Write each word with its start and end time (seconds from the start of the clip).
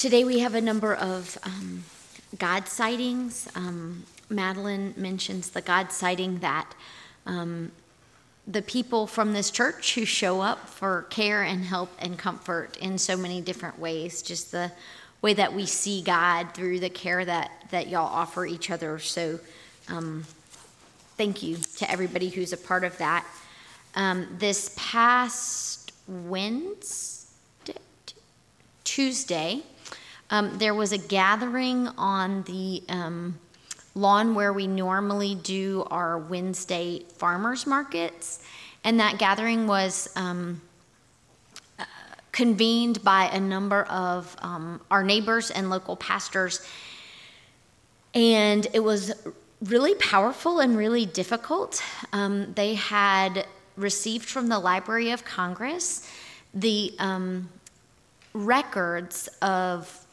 Today 0.00 0.24
we 0.24 0.38
have 0.38 0.54
a 0.54 0.62
number 0.62 0.94
of 0.94 1.36
um, 1.42 1.84
God 2.38 2.68
sightings. 2.68 3.46
Um, 3.54 4.04
Madeline 4.30 4.94
mentions 4.96 5.50
the 5.50 5.60
God 5.60 5.92
sighting 5.92 6.38
that 6.38 6.72
um, 7.26 7.70
the 8.46 8.62
people 8.62 9.06
from 9.06 9.34
this 9.34 9.50
church 9.50 9.94
who 9.94 10.06
show 10.06 10.40
up 10.40 10.70
for 10.70 11.02
care 11.10 11.42
and 11.42 11.62
help 11.62 11.90
and 11.98 12.18
comfort 12.18 12.78
in 12.78 12.96
so 12.96 13.14
many 13.14 13.42
different 13.42 13.78
ways, 13.78 14.22
just 14.22 14.52
the 14.52 14.72
way 15.20 15.34
that 15.34 15.52
we 15.52 15.66
see 15.66 16.00
God 16.00 16.54
through 16.54 16.80
the 16.80 16.88
care 16.88 17.22
that, 17.22 17.50
that 17.70 17.88
y'all 17.88 18.06
offer 18.06 18.46
each 18.46 18.70
other. 18.70 18.98
So, 19.00 19.38
um, 19.90 20.24
thank 21.18 21.42
you 21.42 21.58
to 21.76 21.90
everybody 21.90 22.30
who's 22.30 22.54
a 22.54 22.56
part 22.56 22.84
of 22.84 22.96
that. 22.96 23.26
Um, 23.94 24.28
this 24.38 24.74
past 24.78 25.92
Wednesday, 26.08 27.74
Tuesday, 28.84 29.62
um, 30.30 30.56
there 30.58 30.74
was 30.74 30.92
a 30.92 30.98
gathering 30.98 31.88
on 31.98 32.42
the 32.44 32.82
um, 32.88 33.38
lawn 33.94 34.34
where 34.34 34.52
we 34.52 34.66
normally 34.66 35.34
do 35.34 35.84
our 35.90 36.18
Wednesday 36.18 37.04
farmers 37.16 37.66
markets. 37.66 38.42
And 38.84 39.00
that 39.00 39.18
gathering 39.18 39.66
was 39.66 40.08
um, 40.16 40.62
uh, 41.78 41.84
convened 42.32 43.02
by 43.02 43.24
a 43.24 43.40
number 43.40 43.82
of 43.84 44.34
um, 44.40 44.80
our 44.90 45.02
neighbors 45.02 45.50
and 45.50 45.68
local 45.68 45.96
pastors. 45.96 46.64
And 48.14 48.66
it 48.72 48.80
was 48.80 49.12
really 49.62 49.94
powerful 49.96 50.60
and 50.60 50.76
really 50.76 51.04
difficult. 51.06 51.82
Um, 52.12 52.52
they 52.54 52.74
had 52.74 53.46
received 53.76 54.28
from 54.28 54.48
the 54.48 54.58
Library 54.58 55.10
of 55.10 55.24
Congress 55.24 56.08
the 56.54 56.94
um, 56.98 57.48
records 58.32 59.28
of 59.42 60.06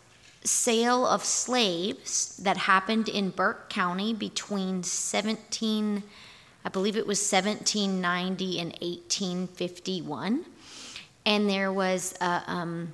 sale 0.44 1.05
of 1.05 1.23
slaves 1.23 2.38
that 2.38 2.57
happened 2.57 3.10
in 3.10 3.30
Burke 3.30 3.70
County 3.70 4.13
between 4.13 4.84
17, 4.84 6.04
I 6.63 6.70
believe 6.70 6.96
it 6.96 7.07
was 7.07 7.20
1790 7.20 8.60
and 8.60 8.71
1851. 8.74 10.46
And 11.26 11.49
there 11.49 11.74
was 11.74 12.15
uh, 12.21 12.41
um, 12.48 12.93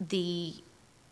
the 0.00 0.54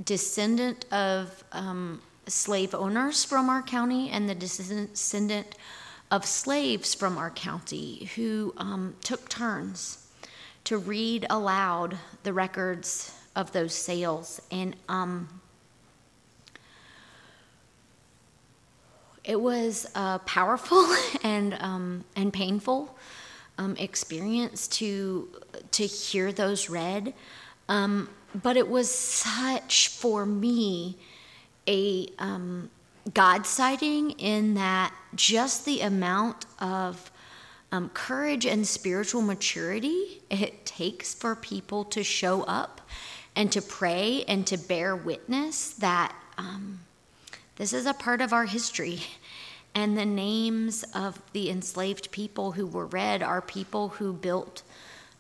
descendant 0.03 0.91
of 0.93 1.45
um, 1.53 2.01
slave 2.27 2.75
owners 2.75 3.25
from 3.25 3.49
our 3.49 3.63
county 3.63 4.11
and 4.11 4.29
the 4.29 4.35
descendant 4.35 5.57
of 6.11 6.25
slaves 6.25 6.95
from 6.95 7.19
our 7.19 7.31
county 7.31 8.11
who 8.17 8.55
um, 8.57 8.95
took 9.03 9.29
turns 9.29 10.07
to 10.65 10.79
read 10.79 11.27
aloud 11.31 11.97
the 12.23 12.33
records 12.33 13.16
of 13.37 13.53
those 13.53 13.75
sales. 13.75 14.41
And 14.51 14.75
um, 14.89 15.41
it 19.23 19.41
was 19.41 19.87
a 19.95 20.19
powerful 20.21 20.85
and, 21.23 21.55
um, 21.61 22.05
and 22.17 22.33
painful 22.33 22.97
um, 23.59 23.77
experience 23.77 24.67
to, 24.69 25.29
to 25.73 25.87
hear 25.87 26.33
those 26.33 26.69
read. 26.69 27.15
Um, 27.69 28.09
but 28.43 28.57
it 28.57 28.69
was 28.69 28.91
such, 28.91 29.89
for 29.89 30.27
me, 30.27 30.97
a 31.69 32.09
um, 32.19 32.71
God 33.13 33.47
sighting 33.47 34.13
in 34.13 34.55
that 34.55 34.95
just 35.15 35.65
the 35.65 35.81
amount 35.81 36.47
of 36.61 37.11
um, 37.73 37.89
courage 37.91 38.47
and 38.47 38.67
spiritual 38.67 39.23
maturity 39.23 40.23
it 40.31 40.65
takes 40.65 41.15
for 41.15 41.35
people 41.35 41.85
to 41.85 42.05
show 42.05 42.43
up 42.43 42.81
and 43.37 43.53
to 43.53 43.61
pray 43.61 44.25
and 44.27 44.47
to 44.47 44.57
bear 44.57 44.97
witness 44.97 45.71
that 45.75 46.15
um, 46.39 46.81
this 47.57 47.73
is 47.73 47.87
a 47.87 47.95
part 47.95 48.21
of 48.21 48.33
our 48.33 48.47
history. 48.47 49.01
And 49.75 49.95
the 49.95 50.07
names 50.07 50.87
of 50.95 51.21
the 51.35 51.51
enslaved 51.51 52.11
people 52.11 52.53
who 52.53 52.67
were 52.67 52.87
read 52.87 53.23
are 53.23 53.43
people 53.43 53.89
who 53.91 54.15
built 54.15 54.63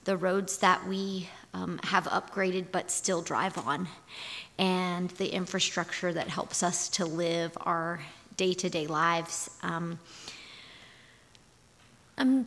the 0.04 0.16
roads 0.16 0.56
that 0.58 0.88
we 0.88 1.28
um, 1.52 1.78
have 1.82 2.04
upgraded 2.04 2.68
but 2.72 2.90
still 2.90 3.20
drive 3.20 3.58
on, 3.58 3.86
and 4.58 5.10
the 5.10 5.28
infrastructure 5.28 6.10
that 6.10 6.28
helps 6.28 6.62
us 6.62 6.88
to 6.88 7.04
live 7.04 7.52
our 7.60 8.00
day 8.38 8.54
to 8.54 8.70
day 8.70 8.86
lives. 8.86 9.50
Um, 9.62 9.98
I'm 12.16 12.46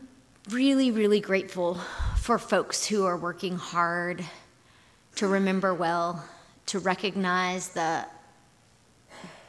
really, 0.49 0.89
really 0.89 1.19
grateful 1.19 1.75
for 2.17 2.39
folks 2.39 2.87
who 2.87 3.05
are 3.05 3.17
working 3.17 3.55
hard 3.55 4.25
to 5.19 5.27
remember 5.27 5.73
well, 5.73 6.23
to 6.65 6.79
recognize 6.79 7.67
the 7.69 8.05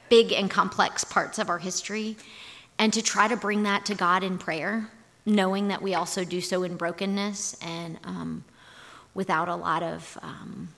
big 0.09 0.33
and 0.33 0.51
complex 0.51 1.05
parts 1.05 1.39
of 1.39 1.49
our 1.49 1.59
history, 1.59 2.17
and 2.77 2.93
to 2.93 3.01
try 3.01 3.29
to 3.29 3.37
bring 3.37 3.63
that 3.63 3.87
to 3.87 3.95
God 3.95 4.25
in 4.25 4.37
prayer, 4.37 4.89
knowing 5.25 5.69
that 5.69 5.81
we 5.81 5.95
also 5.95 6.25
do 6.25 6.41
so 6.41 6.65
in 6.65 6.77
brokenness 6.77 7.57
and 7.63 8.01
um, 8.03 8.45
without 9.15 9.49
a 9.49 9.55
lot 9.55 9.85
of 9.85 10.19
um, 10.23 10.71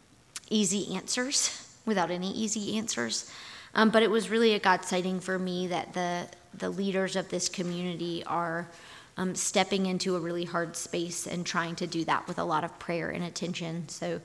easy 0.50 0.94
answers, 0.94 1.74
without 1.86 2.10
any 2.10 2.30
easy 2.30 2.76
answers. 2.76 3.32
Um, 3.74 3.88
but 3.88 4.02
it 4.02 4.10
was 4.10 4.28
really 4.28 4.52
a 4.52 4.58
God 4.58 4.84
sighting 4.84 5.20
for 5.20 5.38
me 5.38 5.68
that 5.68 5.94
the 5.94 6.28
the 6.52 6.68
leaders 6.68 7.16
of 7.16 7.30
this 7.30 7.48
community 7.48 8.22
are 8.26 8.68
um, 9.16 9.34
stepping 9.34 9.86
into 9.86 10.16
a 10.16 10.20
really 10.20 10.44
hard 10.44 10.76
space 10.76 11.26
and 11.26 11.46
trying 11.46 11.76
to 11.76 11.86
do 11.86 12.04
that 12.04 12.28
with 12.28 12.38
a 12.38 12.44
lot 12.44 12.62
of 12.62 12.78
prayer 12.78 13.08
and 13.08 13.24
attention. 13.24 13.88
So 13.88 14.20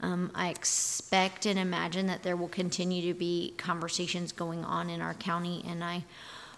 um, 0.00 0.30
I 0.34 0.48
expect 0.48 1.46
and 1.46 1.58
imagine 1.58 2.06
that 2.06 2.22
there 2.22 2.36
will 2.36 2.48
continue 2.48 3.12
to 3.12 3.18
be 3.18 3.54
conversations 3.56 4.32
going 4.32 4.64
on 4.64 4.90
in 4.90 5.00
our 5.00 5.14
county, 5.14 5.64
and 5.66 5.82
I 5.82 6.04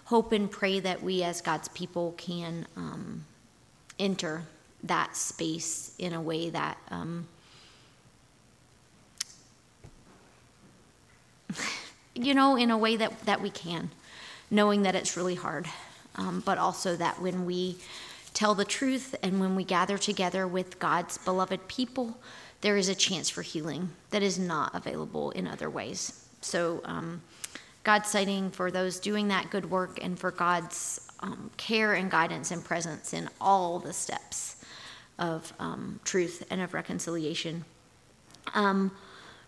hope 0.05 0.31
and 0.31 0.49
pray 0.49 0.79
that 0.79 1.01
we 1.01 1.23
as 1.23 1.41
God's 1.41 1.67
people 1.69 2.13
can 2.17 2.67
um, 2.75 3.25
enter 3.97 4.43
that 4.83 5.15
space 5.15 5.93
in 5.97 6.13
a 6.13 6.21
way 6.21 6.49
that 6.49 6.77
um, 6.89 7.27
you 12.15 12.33
know 12.33 12.55
in 12.55 12.71
a 12.71 12.77
way 12.77 12.95
that, 12.95 13.25
that 13.25 13.41
we 13.41 13.49
can 13.49 13.91
knowing 14.51 14.83
that 14.83 14.93
it's 14.93 15.15
really 15.15 15.35
hard. 15.35 15.65
Um, 16.15 16.43
but 16.45 16.57
also 16.57 16.97
that 16.97 17.21
when 17.21 17.45
we 17.45 17.77
tell 18.33 18.53
the 18.53 18.65
truth 18.65 19.15
and 19.23 19.39
when 19.39 19.55
we 19.55 19.63
gather 19.63 19.97
together 19.97 20.45
with 20.45 20.79
god's 20.79 21.17
beloved 21.17 21.67
people 21.67 22.17
there 22.61 22.77
is 22.77 22.89
a 22.89 22.95
chance 22.95 23.29
for 23.29 23.41
healing 23.41 23.89
that 24.11 24.23
is 24.23 24.39
not 24.39 24.73
available 24.73 25.31
in 25.31 25.47
other 25.47 25.69
ways. 25.69 26.27
So, 26.41 26.81
um, 26.85 27.21
God 27.83 28.05
sighting 28.05 28.51
for 28.51 28.69
those 28.69 28.99
doing 28.99 29.27
that 29.29 29.49
good 29.49 29.69
work 29.69 29.99
and 30.03 30.17
for 30.17 30.29
God's 30.29 31.11
um, 31.21 31.49
care 31.57 31.93
and 31.93 32.11
guidance 32.11 32.51
and 32.51 32.63
presence 32.63 33.13
in 33.13 33.27
all 33.39 33.79
the 33.79 33.93
steps 33.93 34.63
of 35.17 35.51
um, 35.59 35.99
truth 36.03 36.45
and 36.51 36.61
of 36.61 36.73
reconciliation. 36.75 37.65
Um, 38.53 38.91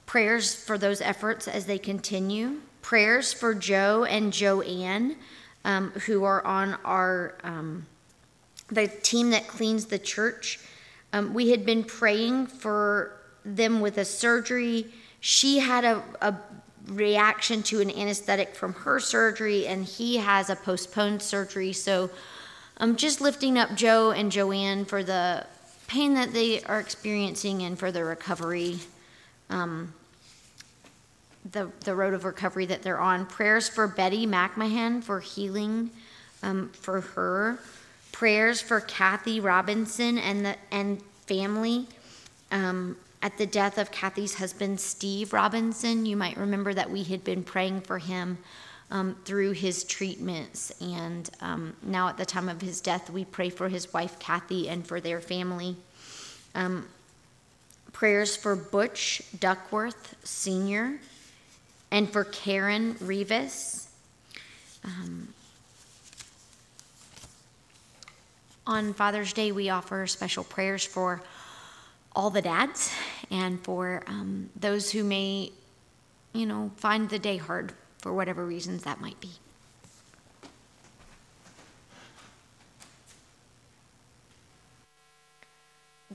prayers 0.06 0.56
for 0.56 0.78
those 0.78 1.00
efforts 1.02 1.48
as 1.48 1.66
they 1.66 1.78
continue. 1.78 2.62
Prayers 2.82 3.34
for 3.34 3.54
Joe 3.54 4.04
and 4.04 4.34
Joanne, 4.34 5.16
um, 5.64 5.92
who 6.06 6.24
are 6.24 6.46
on 6.46 6.78
our 6.84 7.38
um, 7.44 7.86
the 8.70 8.88
team 8.88 9.30
that 9.30 9.48
cleans 9.48 9.86
the 9.86 10.00
church. 10.00 10.60
Um, 11.14 11.34
we 11.34 11.52
had 11.52 11.66
been 11.66 11.84
praying 11.84 12.48
for 12.48 13.22
them 13.46 13.80
with 13.80 14.00
a 14.00 14.06
surgery. 14.06 14.88
She 15.20 15.60
had 15.60 15.86
a, 15.86 16.04
a 16.22 16.36
reaction 16.88 17.62
to 17.64 17.82
an 17.82 17.92
anesthetic 17.92 18.56
from 18.56 18.74
her 18.74 19.00
surgery, 19.00 19.68
and 19.68 19.86
he 19.86 20.18
has 20.18 20.50
a 20.50 20.56
postponed 20.56 21.22
surgery. 21.22 21.72
So 21.72 22.10
I'm 22.78 22.92
um, 22.92 22.96
just 22.96 23.22
lifting 23.22 23.60
up 23.60 23.76
Joe 23.76 24.12
and 24.12 24.32
Joanne 24.32 24.86
for 24.86 25.04
the 25.04 25.46
pain 25.88 26.16
that 26.16 26.34
they 26.34 26.64
are 26.64 26.80
experiencing 26.80 27.62
and 27.62 27.78
for 27.78 27.92
the 27.92 28.04
recovery, 28.04 28.80
um, 29.52 29.94
the, 31.52 31.70
the 31.82 31.94
road 31.94 32.16
of 32.16 32.26
recovery 32.26 32.66
that 32.66 32.82
they're 32.82 33.00
on. 33.00 33.28
Prayers 33.28 33.70
for 33.70 33.88
Betty 33.88 34.26
McMahon 34.26 35.04
for 35.04 35.20
healing 35.20 35.92
um, 36.42 36.70
for 36.70 37.02
her 37.02 37.60
prayers 38.14 38.62
for 38.62 38.80
Kathy 38.80 39.42
Robinson 39.42 40.18
and 40.18 40.46
the 40.46 40.56
and 40.72 41.02
family. 41.28 41.88
Um, 42.52 42.96
at 43.22 43.38
the 43.38 43.46
death 43.46 43.78
of 43.78 43.92
Kathy's 43.92 44.36
husband, 44.36 44.80
Steve 44.80 45.34
Robinson, 45.34 46.06
you 46.06 46.16
might 46.16 46.38
remember 46.38 46.74
that 46.74 46.92
we 46.92 47.04
had 47.04 47.24
been 47.24 47.44
praying 47.44 47.82
for 47.82 47.98
him 47.98 48.38
um, 48.92 49.16
through 49.26 49.52
his 49.52 49.84
treatments. 49.86 50.72
And 50.82 51.30
um, 51.42 51.76
now, 51.82 52.10
at 52.10 52.18
the 52.18 52.26
time 52.26 52.50
of 52.50 52.62
his 52.62 52.82
death, 52.82 53.10
we 53.10 53.26
pray 53.26 53.50
for 53.50 53.70
his 53.70 53.92
wife, 53.94 54.20
Kathy, 54.20 54.70
and 54.70 54.86
for 54.86 55.00
their 55.00 55.22
family. 55.22 55.78
Um, 56.54 56.88
prayers 57.94 58.36
for 58.36 58.56
Butch 58.56 59.22
Duckworth 59.40 60.16
Sr. 60.26 61.00
and 61.92 62.12
for 62.12 62.26
Karen 62.26 62.98
Rivas. 63.00 63.88
Um, 64.84 65.30
On 68.66 68.94
Father's 68.94 69.34
Day, 69.34 69.52
we 69.52 69.70
offer 69.70 70.08
special 70.08 70.44
prayers 70.44 70.86
for 70.86 71.22
all 72.16 72.30
the 72.30 72.42
dads 72.42 72.94
and 73.30 73.60
for 73.62 74.04
um, 74.08 74.50
those 74.56 74.92
who 74.92 75.04
may 75.04 75.52
you 76.34 76.46
know, 76.46 76.72
find 76.76 77.10
the 77.10 77.20
day 77.20 77.38
hard 77.38 77.74
for 78.00 78.12
whatever 78.12 78.46
reasons 78.46 78.84
that 78.84 79.00
might 79.00 79.20
be. 79.20 79.30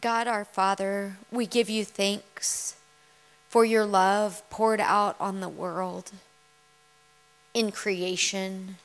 God 0.00 0.29
our 0.29 0.45
Father, 0.45 1.17
we 1.33 1.47
give 1.47 1.71
you 1.71 1.85
thanks 1.85 2.77
for 3.49 3.65
your 3.65 3.85
love 3.85 4.43
poured 4.50 4.81
out 4.81 5.17
on 5.19 5.41
the 5.41 5.49
world, 5.49 6.12
in 7.55 7.73
creation, 7.73 8.77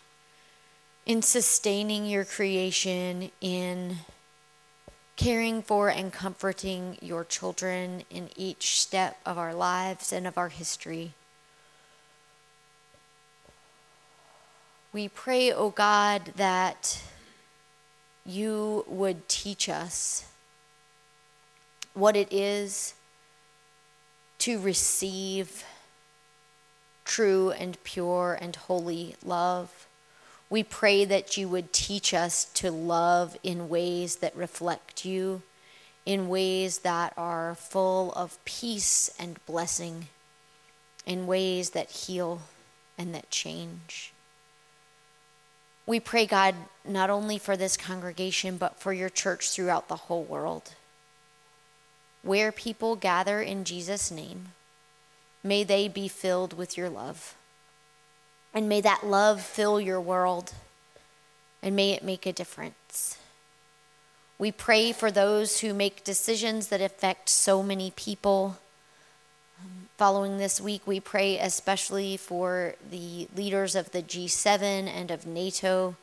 in 1.06 1.22
sustaining 1.22 2.06
your 2.06 2.26
creation, 2.26 3.32
in 3.42 3.98
caring 5.16 5.62
for 5.62 5.90
and 5.90 6.12
comforting 6.12 6.98
your 7.02 7.24
children 7.24 8.04
in 8.10 8.30
each 8.36 8.80
step 8.80 9.20
of 9.26 9.38
our 9.38 9.54
lives 9.54 10.12
and 10.12 10.26
of 10.26 10.38
our 10.38 10.50
history. 10.50 11.14
We 14.92 15.08
pray, 15.08 15.52
O 15.52 15.58
oh 15.58 15.70
God, 15.72 16.34
that 16.36 17.02
you 18.26 18.86
would 18.88 19.28
teach 19.28 19.68
us 19.68 20.26
what 21.94 22.16
it 22.16 22.32
is 22.32 22.94
to 24.40 24.60
receive 24.60 25.64
true 27.06 27.52
and 27.52 27.82
pure 27.84 28.38
and 28.40 28.56
holy 28.56 29.16
love. 29.24 29.88
We 30.54 30.62
pray 30.62 31.04
that 31.06 31.36
you 31.36 31.50
would 31.50 31.74
teach 31.74 32.14
us 32.14 32.46
to 32.54 32.70
love 32.70 33.36
in 33.42 33.70
ways 33.70 34.18
that 34.18 34.36
reflect 34.36 35.04
you, 35.04 35.42
in 36.06 36.30
ways 36.30 36.78
that 36.82 37.12
are 37.18 37.56
full 37.56 38.14
of 38.14 38.38
peace 38.46 39.10
and 39.18 39.44
blessing, 39.48 40.10
in 41.08 41.26
ways 41.26 41.72
that 41.72 41.90
heal 41.90 42.44
and 43.00 43.16
that 43.16 43.32
change. 43.32 44.14
We 45.88 46.00
pray, 46.00 46.28
God, 46.28 46.54
not 46.86 47.10
only 47.10 47.40
for 47.40 47.58
this 47.58 47.76
congregation, 47.76 48.58
but 48.58 48.80
for 48.80 48.94
your 48.94 49.10
church 49.10 49.50
throughout 49.50 49.88
the 49.88 50.06
whole 50.06 50.24
world 50.24 50.74
where 52.22 52.52
people 52.52 52.96
gather 52.96 53.42
in 53.42 53.64
Jesus' 53.64 54.12
name, 54.12 54.50
may 55.44 55.64
they 55.64 55.88
be 55.88 56.08
filled 56.08 56.54
with 56.54 56.78
your 56.78 56.92
love. 56.92 57.34
And 58.54 58.70
may 58.70 58.82
that 58.82 59.06
love 59.06 59.42
fill 59.42 59.82
your 59.82 60.00
world, 60.00 60.54
and 61.62 61.76
may 61.76 61.92
it 61.92 62.04
make 62.04 62.26
a 62.26 62.34
difference. 62.34 63.18
We 64.38 64.52
pray 64.52 64.92
for 64.92 65.10
those 65.10 65.62
who 65.62 65.74
make 65.74 66.04
decisions 66.04 66.68
that 66.68 66.82
affect 66.82 67.30
so 67.30 67.64
many 67.64 67.92
people. 67.96 68.58
Um, 69.60 69.90
following 69.98 70.38
this 70.38 70.62
week, 70.62 70.86
we 70.86 71.00
pray 71.00 71.40
especially 71.40 72.18
for 72.18 72.76
the 72.90 73.28
leaders 73.36 73.76
of 73.76 73.92
the 73.92 74.04
G7 74.04 74.62
and 74.88 75.10
of 75.10 75.26
NATO 75.26 75.96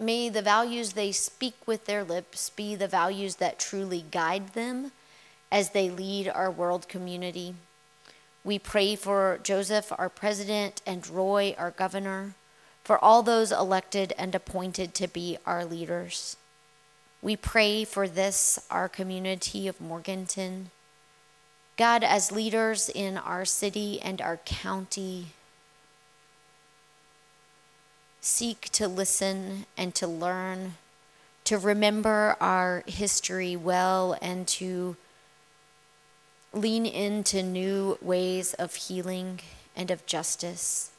May 0.00 0.28
the 0.28 0.42
values 0.42 0.92
they 0.92 1.10
speak 1.10 1.54
with 1.66 1.86
their 1.86 2.04
lips 2.04 2.50
be 2.50 2.76
the 2.76 2.86
values 2.86 3.36
that 3.36 3.58
truly 3.58 4.04
guide 4.12 4.50
them 4.54 4.92
as 5.50 5.70
they 5.70 5.90
lead 5.90 6.28
our 6.28 6.50
world 6.50 6.88
community. 6.88 7.54
We 8.48 8.58
pray 8.58 8.96
for 8.96 9.38
Joseph, 9.42 9.92
our 9.98 10.08
president, 10.08 10.80
and 10.86 11.06
Roy, 11.06 11.54
our 11.58 11.70
governor, 11.70 12.32
for 12.82 12.96
all 13.04 13.22
those 13.22 13.52
elected 13.52 14.14
and 14.16 14.34
appointed 14.34 14.94
to 14.94 15.06
be 15.06 15.36
our 15.44 15.66
leaders. 15.66 16.34
We 17.20 17.36
pray 17.36 17.84
for 17.84 18.08
this, 18.08 18.58
our 18.70 18.88
community 18.88 19.68
of 19.68 19.82
Morganton. 19.82 20.70
God, 21.76 22.02
as 22.02 22.32
leaders 22.32 22.88
in 22.88 23.18
our 23.18 23.44
city 23.44 24.00
and 24.00 24.18
our 24.22 24.38
county, 24.38 25.26
seek 28.22 28.70
to 28.70 28.88
listen 28.88 29.66
and 29.76 29.94
to 29.94 30.06
learn, 30.06 30.76
to 31.44 31.58
remember 31.58 32.34
our 32.40 32.82
history 32.86 33.56
well, 33.56 34.16
and 34.22 34.48
to 34.48 34.96
lean 36.52 36.86
into 36.86 37.42
new 37.42 37.98
ways 38.00 38.54
of 38.54 38.74
healing 38.74 39.40
and 39.76 39.90
of 39.90 40.06
justice. 40.06 40.90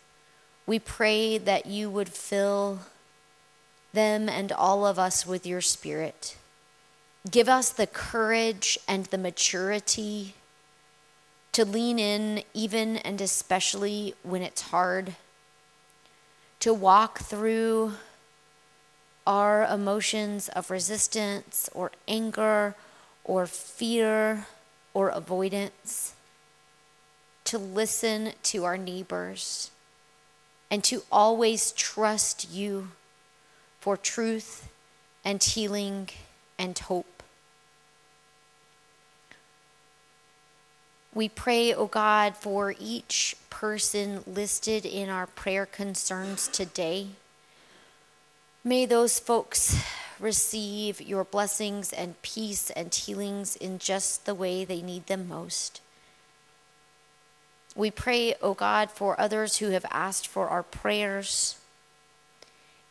We 0.65 0.79
pray 0.79 1.37
that 1.37 1.65
you 1.65 1.89
would 1.89 2.09
fill 2.09 2.79
them 3.93 4.29
and 4.29 4.51
all 4.51 4.85
of 4.85 4.99
us 4.99 5.25
with 5.25 5.45
your 5.45 5.61
spirit. 5.61 6.37
Give 7.29 7.49
us 7.49 7.71
the 7.71 7.87
courage 7.87 8.77
and 8.87 9.05
the 9.05 9.17
maturity 9.17 10.35
to 11.51 11.65
lean 11.65 11.99
in, 11.99 12.43
even 12.53 12.97
and 12.97 13.19
especially 13.19 14.13
when 14.23 14.41
it's 14.41 14.61
hard 14.61 15.15
to 16.59 16.73
walk 16.73 17.19
through 17.19 17.93
our 19.25 19.65
emotions 19.65 20.49
of 20.49 20.69
resistance 20.69 21.69
or 21.73 21.91
anger 22.07 22.75
or 23.23 23.45
fear 23.45 24.45
or 24.93 25.09
avoidance, 25.09 26.13
to 27.45 27.57
listen 27.57 28.33
to 28.43 28.65
our 28.65 28.77
neighbors, 28.77 29.71
and 30.69 30.83
to 30.83 31.03
always 31.11 31.71
trust 31.71 32.51
you 32.51 32.89
for 33.79 33.97
truth 33.97 34.69
and 35.23 35.43
healing 35.43 36.09
and 36.57 36.77
hope. 36.77 37.23
We 41.13 41.27
pray, 41.27 41.73
O 41.73 41.79
oh 41.79 41.87
God, 41.87 42.37
for 42.37 42.75
each 42.79 43.35
person 43.49 44.23
listed 44.27 44.85
in 44.85 45.09
our 45.09 45.25
prayer 45.25 45.65
concerns 45.65 46.47
today. 46.47 47.07
May 48.63 48.85
those 48.85 49.19
folks 49.19 49.75
receive 50.19 51.01
your 51.01 51.23
blessings 51.23 51.93
and 51.93 52.21
peace 52.21 52.69
and 52.71 52.93
healings 52.93 53.55
in 53.55 53.79
just 53.79 54.25
the 54.25 54.35
way 54.35 54.65
they 54.65 54.81
need 54.81 55.07
them 55.07 55.27
most. 55.27 55.81
We 57.75 57.91
pray, 57.91 58.33
O 58.35 58.37
oh 58.41 58.53
God, 58.53 58.91
for 58.91 59.19
others 59.19 59.57
who 59.57 59.69
have 59.69 59.85
asked 59.91 60.27
for 60.27 60.49
our 60.49 60.63
prayers. 60.63 61.57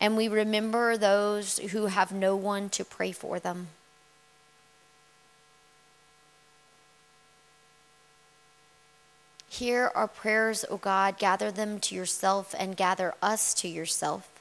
And 0.01 0.17
we 0.17 0.29
remember 0.29 0.97
those 0.97 1.59
who 1.59 1.87
have 1.87 2.13
no 2.13 2.37
one 2.37 2.69
to 2.71 2.85
pray 2.85 3.13
for 3.13 3.39
them. 3.39 3.69
Hear 9.49 9.91
our 9.95 10.07
prayers, 10.07 10.65
O 10.71 10.77
God, 10.77 11.19
gather 11.19 11.51
them 11.51 11.81
to 11.81 11.95
yourself 11.95 12.55
and 12.57 12.77
gather 12.77 13.15
us 13.21 13.53
to 13.55 13.69
yourself 13.69 14.38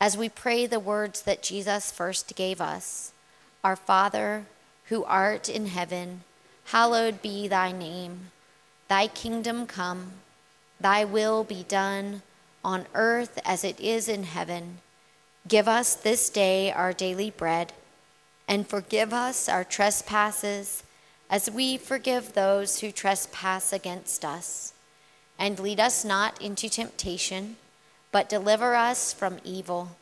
as 0.00 0.16
we 0.16 0.28
pray 0.28 0.66
the 0.66 0.80
words 0.80 1.22
that 1.22 1.42
Jesus 1.42 1.92
first 1.92 2.34
gave 2.34 2.60
us 2.60 3.12
Our 3.62 3.76
Father, 3.76 4.46
who 4.86 5.04
art 5.04 5.48
in 5.48 5.66
heaven, 5.66 6.22
hallowed 6.66 7.20
be 7.20 7.46
thy 7.46 7.70
name. 7.70 8.30
Thy 8.88 9.06
kingdom 9.06 9.66
come, 9.66 10.12
thy 10.80 11.04
will 11.04 11.44
be 11.44 11.64
done 11.68 12.22
on 12.64 12.86
earth 12.94 13.38
as 13.44 13.62
it 13.62 13.78
is 13.78 14.08
in 14.08 14.24
heaven. 14.24 14.78
Give 15.46 15.68
us 15.68 15.94
this 15.94 16.30
day 16.30 16.72
our 16.72 16.92
daily 16.92 17.30
bread, 17.30 17.72
and 18.48 18.66
forgive 18.66 19.12
us 19.12 19.48
our 19.48 19.64
trespasses 19.64 20.82
as 21.28 21.50
we 21.50 21.76
forgive 21.76 22.32
those 22.32 22.80
who 22.80 22.90
trespass 22.90 23.72
against 23.72 24.24
us. 24.24 24.74
And 25.38 25.58
lead 25.58 25.78
us 25.80 26.04
not 26.04 26.40
into 26.42 26.68
temptation, 26.68 27.56
but 28.12 28.28
deliver 28.28 28.74
us 28.74 29.12
from 29.12 29.38
evil. 29.44 29.96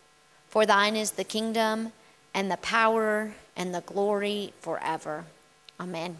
For 0.48 0.64
thine 0.64 0.96
is 0.96 1.12
the 1.12 1.24
kingdom, 1.24 1.92
and 2.34 2.50
the 2.50 2.56
power, 2.58 3.34
and 3.56 3.74
the 3.74 3.80
glory 3.80 4.52
forever. 4.60 5.24
Amen. 5.80 6.18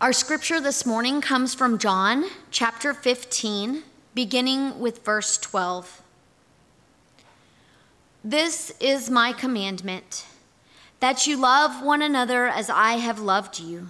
Our 0.00 0.12
scripture 0.12 0.60
this 0.60 0.86
morning 0.86 1.20
comes 1.20 1.54
from 1.54 1.78
John 1.78 2.26
chapter 2.52 2.94
15, 2.94 3.82
beginning 4.14 4.78
with 4.78 5.04
verse 5.04 5.38
12. 5.38 6.02
This 8.22 8.72
is 8.78 9.10
my 9.10 9.32
commandment 9.32 10.26
that 11.00 11.26
you 11.26 11.36
love 11.36 11.82
one 11.82 12.02
another 12.02 12.46
as 12.46 12.70
I 12.70 12.92
have 12.92 13.18
loved 13.18 13.58
you. 13.58 13.88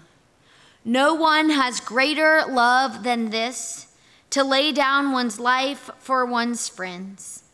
No 0.85 1.13
one 1.13 1.51
has 1.51 1.81
greater 1.81 2.45
love 2.49 3.03
than 3.03 3.31
this 3.31 3.88
to 4.31 4.45
lay 4.45 4.73
down 4.73 5.13
one's 5.13 5.41
life 5.41 5.91
for 5.99 6.25
one's 6.25 6.69
friends. 6.69 7.45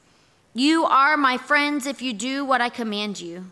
You 0.52 0.85
are 0.85 1.16
my 1.16 1.37
friends 1.37 1.87
if 1.87 2.00
you 2.02 2.12
do 2.12 2.45
what 2.45 2.61
I 2.61 2.69
command 2.69 3.21
you. 3.21 3.50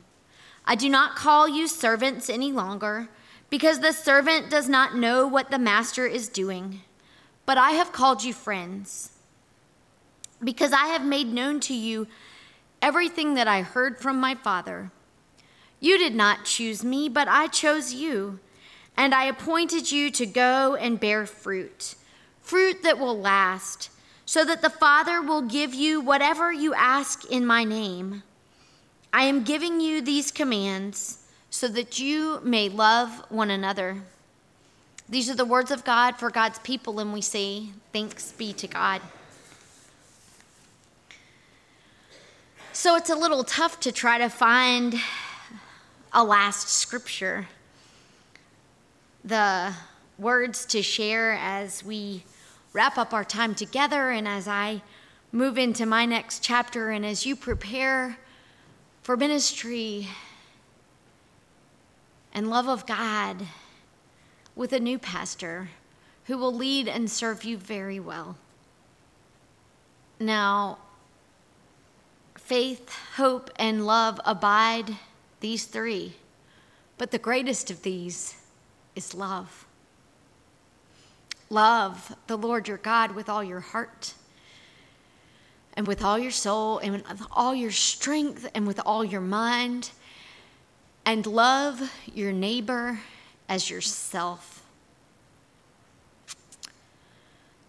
I 0.65 0.75
do 0.75 0.89
not 0.89 1.17
call 1.17 1.49
you 1.49 1.67
servants 1.67 2.31
any 2.31 2.53
longer, 2.53 3.09
because 3.51 3.81
the 3.81 3.93
servant 3.93 4.49
does 4.51 4.69
not 4.69 4.97
know 4.97 5.27
what 5.27 5.51
the 5.51 5.59
master 5.59 6.07
is 6.07 6.29
doing, 6.29 6.83
but 7.45 7.59
I 7.59 7.73
have 7.73 7.93
called 7.93 8.23
you 8.23 8.33
friends, 8.33 9.11
because 10.43 10.73
I 10.73 10.87
have 10.87 11.05
made 11.05 11.27
known 11.27 11.61
to 11.61 11.75
you 11.75 12.07
everything 12.81 13.35
that 13.35 13.49
I 13.49 13.63
heard 13.63 13.99
from 13.99 14.21
my 14.21 14.35
Father. 14.35 14.91
You 15.81 15.99
did 15.99 16.15
not 16.15 16.45
choose 16.45 16.85
me, 16.85 17.09
but 17.09 17.29
I 17.29 17.49
chose 17.49 17.93
you, 17.93 18.39
and 18.97 19.15
I 19.15 19.25
appointed 19.25 19.91
you 19.91 20.11
to 20.13 20.27
go 20.27 20.77
and 20.77 21.01
bear 21.01 21.27
fruit, 21.27 21.97
fruit 22.43 22.83
that 22.83 22.99
will 22.99 23.19
last, 23.19 23.91
so 24.27 24.45
that 24.45 24.63
the 24.63 24.71
Father 24.71 25.23
will 25.23 25.43
give 25.43 25.75
you 25.75 26.01
whatever 26.01 26.53
you 26.53 26.75
ask 26.75 27.25
in 27.31 27.47
my 27.47 27.65
name. 27.65 28.23
I 29.13 29.25
am 29.25 29.45
giving 29.45 29.81
you 29.81 30.01
these 30.01 30.31
commands 30.31 31.19
so 31.51 31.69
that 31.69 31.99
you 31.99 32.41
may 32.43 32.69
love 32.69 33.25
one 33.29 33.51
another. 33.51 34.03
These 35.09 35.29
are 35.29 35.35
the 35.35 35.45
words 35.45 35.71
of 35.71 35.85
God 35.85 36.17
for 36.17 36.31
God's 36.31 36.59
people, 36.61 36.99
and 36.99 37.13
we 37.13 37.21
say, 37.21 37.67
Thanks 37.93 38.33
be 38.33 38.53
to 38.55 38.67
God. 38.67 39.03
So 42.73 42.97
it's 42.97 43.11
a 43.11 43.15
little 43.15 43.45
tough 43.45 43.81
to 43.81 43.93
try 43.93 44.17
to 44.17 44.31
find 44.31 44.95
a 46.13 46.25
last 46.25 46.71
scripture. 46.71 47.49
The 49.23 49.75
words 50.19 50.65
to 50.67 50.83
share 50.83 51.33
as 51.33 51.85
we 51.85 52.25
wrap 52.73 52.97
up 52.97 53.13
our 53.13 53.25
time 53.25 53.55
together 53.55 54.11
and 54.11 54.27
as 54.27 54.49
I 54.49 54.83
move 55.31 55.59
into 55.59 55.87
my 55.87 56.07
next 56.07 56.43
chapter 56.43 56.91
and 56.91 57.05
as 57.05 57.27
you 57.27 57.37
prepare 57.37 58.19
for 59.03 59.17
ministry 59.17 60.09
and 62.33 62.49
love 62.49 62.69
of 62.69 62.87
God 62.87 63.47
with 64.55 64.73
a 64.73 64.81
new 64.81 64.99
pastor 64.99 65.71
who 66.25 66.39
will 66.39 66.55
lead 66.55 66.89
and 66.89 67.11
serve 67.11 67.45
you 67.45 67.57
very 67.57 67.99
well. 67.99 68.37
Now, 70.21 70.79
faith, 72.37 72.95
hope, 73.17 73.51
and 73.57 73.87
love 73.87 74.21
abide, 74.25 74.97
these 75.41 75.65
three, 75.65 76.15
but 76.97 77.11
the 77.11 77.19
greatest 77.19 77.71
of 77.71 77.83
these 77.83 78.37
is 78.95 79.15
love. 79.15 79.67
Love 81.53 82.17
the 82.29 82.39
Lord 82.39 82.67
your 82.67 82.79
God 82.79 83.11
with 83.11 83.29
all 83.29 83.45
your 83.45 83.61
heart 83.61 84.15
and 85.75 85.87
with 85.87 86.03
all 86.03 86.19
your 86.19 86.31
soul 86.31 86.79
and 86.79 86.95
with 86.95 87.23
all 87.31 87.55
your 87.55 87.71
strength 87.71 88.49
and 88.55 88.67
with 88.67 88.81
all 88.87 89.05
your 89.05 89.21
mind 89.21 89.91
and 91.05 91.27
love 91.27 91.93
your 92.11 92.33
neighbor 92.33 93.01
as 93.51 93.69
yourself. 93.69 94.65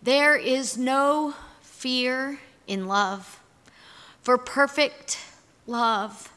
There 0.01 0.37
is 0.37 0.77
no 0.77 1.33
fear 1.61 2.39
in 2.65 2.87
love, 2.87 3.41
for 4.21 4.37
perfect 4.37 5.19
love 5.67 6.31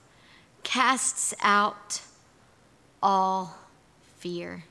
casts 0.65 1.33
out 1.43 2.01
all 3.01 3.57
fear. 4.19 4.65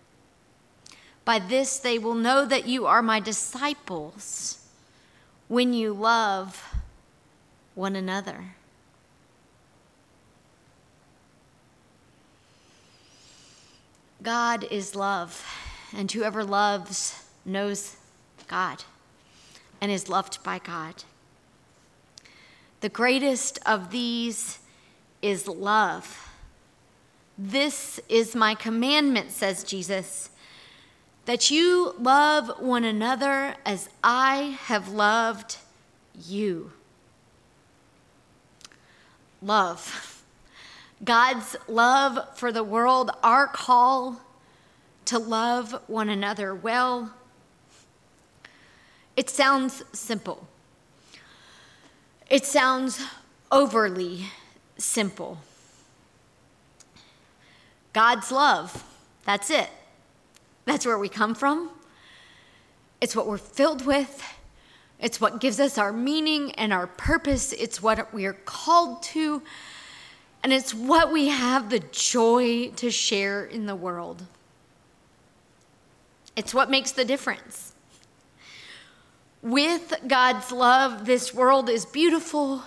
By 1.25 1.39
this 1.39 1.77
they 1.77 1.97
will 1.97 2.13
know 2.13 2.45
that 2.45 2.67
you 2.67 2.85
are 2.85 3.01
my 3.01 3.19
disciples 3.19 4.59
when 5.47 5.73
you 5.73 5.91
love 5.91 6.73
one 7.73 7.95
another. 7.95 8.55
God 14.21 14.65
is 14.71 14.95
love, 14.95 15.45
and 15.95 16.11
whoever 16.11 16.43
loves 16.43 17.25
knows 17.45 17.97
God 18.47 18.83
and 19.79 19.91
is 19.91 20.09
loved 20.09 20.43
by 20.43 20.57
God. 20.59 21.03
The 22.81 22.89
greatest 22.89 23.59
of 23.65 23.91
these 23.91 24.59
is 25.21 25.47
love. 25.47 26.29
This 27.37 27.99
is 28.09 28.35
my 28.35 28.55
commandment, 28.55 29.31
says 29.31 29.63
Jesus, 29.63 30.29
that 31.25 31.51
you 31.51 31.95
love 31.99 32.51
one 32.59 32.83
another 32.83 33.55
as 33.65 33.89
I 34.03 34.57
have 34.65 34.89
loved 34.89 35.57
you. 36.13 36.71
Love 39.41 40.15
God's 41.03 41.55
love 41.67 42.37
for 42.37 42.51
the 42.51 42.63
world, 42.63 43.11
our 43.21 43.47
call 43.47 44.21
to 45.05 45.19
love 45.19 45.81
one 45.87 46.09
another 46.09 46.55
well. 46.55 47.13
It 49.15 49.29
sounds 49.29 49.83
simple. 49.93 50.47
It 52.29 52.45
sounds 52.45 53.01
overly 53.51 54.25
simple. 54.77 55.39
God's 57.93 58.31
love, 58.31 58.83
that's 59.25 59.49
it. 59.49 59.69
That's 60.65 60.85
where 60.85 60.97
we 60.97 61.09
come 61.09 61.35
from. 61.35 61.69
It's 63.01 63.15
what 63.15 63.27
we're 63.27 63.37
filled 63.37 63.85
with. 63.85 64.23
It's 64.99 65.21
what 65.21 65.39
gives 65.39 65.59
us 65.59 65.77
our 65.77 65.93
meaning 65.93 66.51
and 66.53 66.73
our 66.73 66.87
purpose. 66.87 67.53
It's 67.53 67.81
what 67.81 68.13
we 68.13 68.25
are 68.25 68.33
called 68.33 69.03
to. 69.03 69.41
And 70.43 70.53
it's 70.53 70.73
what 70.73 71.11
we 71.11 71.27
have 71.27 71.69
the 71.69 71.79
joy 71.79 72.69
to 72.77 72.91
share 72.91 73.45
in 73.45 73.65
the 73.65 73.75
world. 73.75 74.23
It's 76.35 76.53
what 76.53 76.69
makes 76.69 76.91
the 76.91 77.05
difference. 77.05 77.73
With 79.41 79.93
God's 80.07 80.51
love, 80.51 81.05
this 81.05 81.33
world 81.33 81.69
is 81.69 81.85
beautiful 81.85 82.63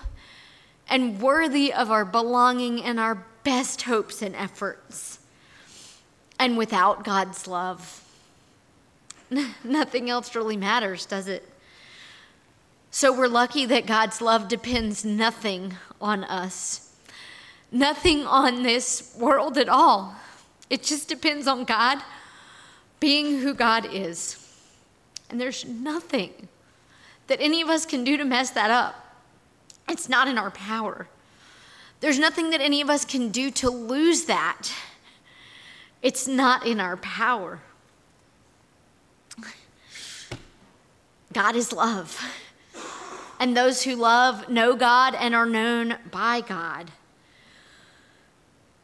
and 0.88 1.20
worthy 1.20 1.72
of 1.72 1.90
our 1.90 2.04
belonging 2.04 2.82
and 2.82 2.98
our 3.00 3.26
best 3.42 3.82
hopes 3.82 4.22
and 4.22 4.34
efforts. 4.36 5.17
And 6.38 6.57
without 6.57 7.04
God's 7.04 7.47
love, 7.47 8.04
nothing 9.64 10.09
else 10.09 10.35
really 10.35 10.57
matters, 10.57 11.07
does 11.07 11.28
it? 11.28 11.49
So 12.90 13.16
we're 13.16 13.28
lucky 13.28 13.66
that 13.66 13.87
God's 13.87 14.21
love 14.21 14.49
depends 14.49 15.04
nothing 15.04 15.75
on 16.00 16.25
us 16.25 16.88
nothing 17.71 18.25
on 18.26 18.62
this 18.62 19.14
world 19.18 19.59
at 19.59 19.68
all. 19.68 20.16
It 20.71 20.83
just 20.83 21.09
depends 21.09 21.47
on 21.47 21.64
God 21.64 21.99
being 23.00 23.40
who 23.40 23.54
God 23.54 23.87
is. 23.92 24.45
And 25.30 25.40
there's 25.40 25.64
nothing 25.64 26.49
that 27.26 27.40
any 27.40 27.61
of 27.61 27.68
us 27.68 27.85
can 27.85 28.04
do 28.04 28.16
to 28.16 28.25
mess 28.25 28.50
that 28.50 28.71
up. 28.71 28.95
It's 29.88 30.09
not 30.09 30.28
in 30.28 30.38
our 30.38 30.50
power. 30.50 31.09
There's 32.00 32.18
nothing 32.18 32.50
that 32.50 32.61
any 32.61 32.80
of 32.80 32.88
us 32.88 33.04
can 33.04 33.30
do 33.30 33.50
to 33.52 33.71
lose 33.71 34.25
that. 34.25 34.71
It's 36.02 36.28
not 36.28 36.66
in 36.66 36.80
our 36.80 36.96
power. 36.96 37.60
God 41.32 41.56
is 41.56 41.72
love. 41.72 42.20
And 43.40 43.56
those 43.56 43.82
who 43.82 43.94
love 43.94 44.48
know 44.48 44.74
God 44.74 45.14
and 45.14 45.34
are 45.34 45.46
known 45.46 45.96
by 46.10 46.40
God. 46.40 46.90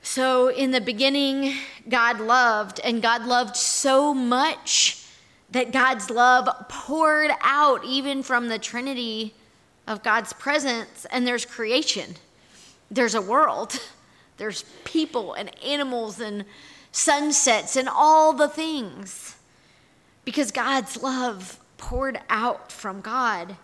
So, 0.03 0.49
in 0.49 0.71
the 0.71 0.81
beginning, 0.81 1.55
God 1.89 2.21
loved, 2.21 2.79
and 2.85 3.03
God 3.03 3.25
loved 3.25 3.57
so 3.57 4.13
much 4.13 5.05
that 5.51 5.73
God's 5.73 6.11
love 6.11 6.49
poured 6.69 7.31
out 7.41 7.85
even 7.85 8.23
from 8.23 8.49
the 8.49 8.59
Trinity 8.59 9.35
of 9.87 10.03
God's 10.03 10.33
presence, 10.35 11.07
and 11.11 11.27
there's 11.27 11.47
creation. 11.47 12.17
There's 12.91 13.15
a 13.15 13.23
world, 13.23 13.81
there's 14.37 14.65
people 14.85 15.33
and 15.33 15.51
animals 15.65 16.21
and 16.21 16.45
sunsets 16.95 17.75
and 17.75 17.89
all 17.89 18.33
the 18.33 18.47
things 18.47 19.35
because 20.25 20.53
God's 20.53 21.03
love 21.03 21.59
poured 21.77 22.21
out 22.31 22.71
from 22.71 23.01
God. 23.01 23.57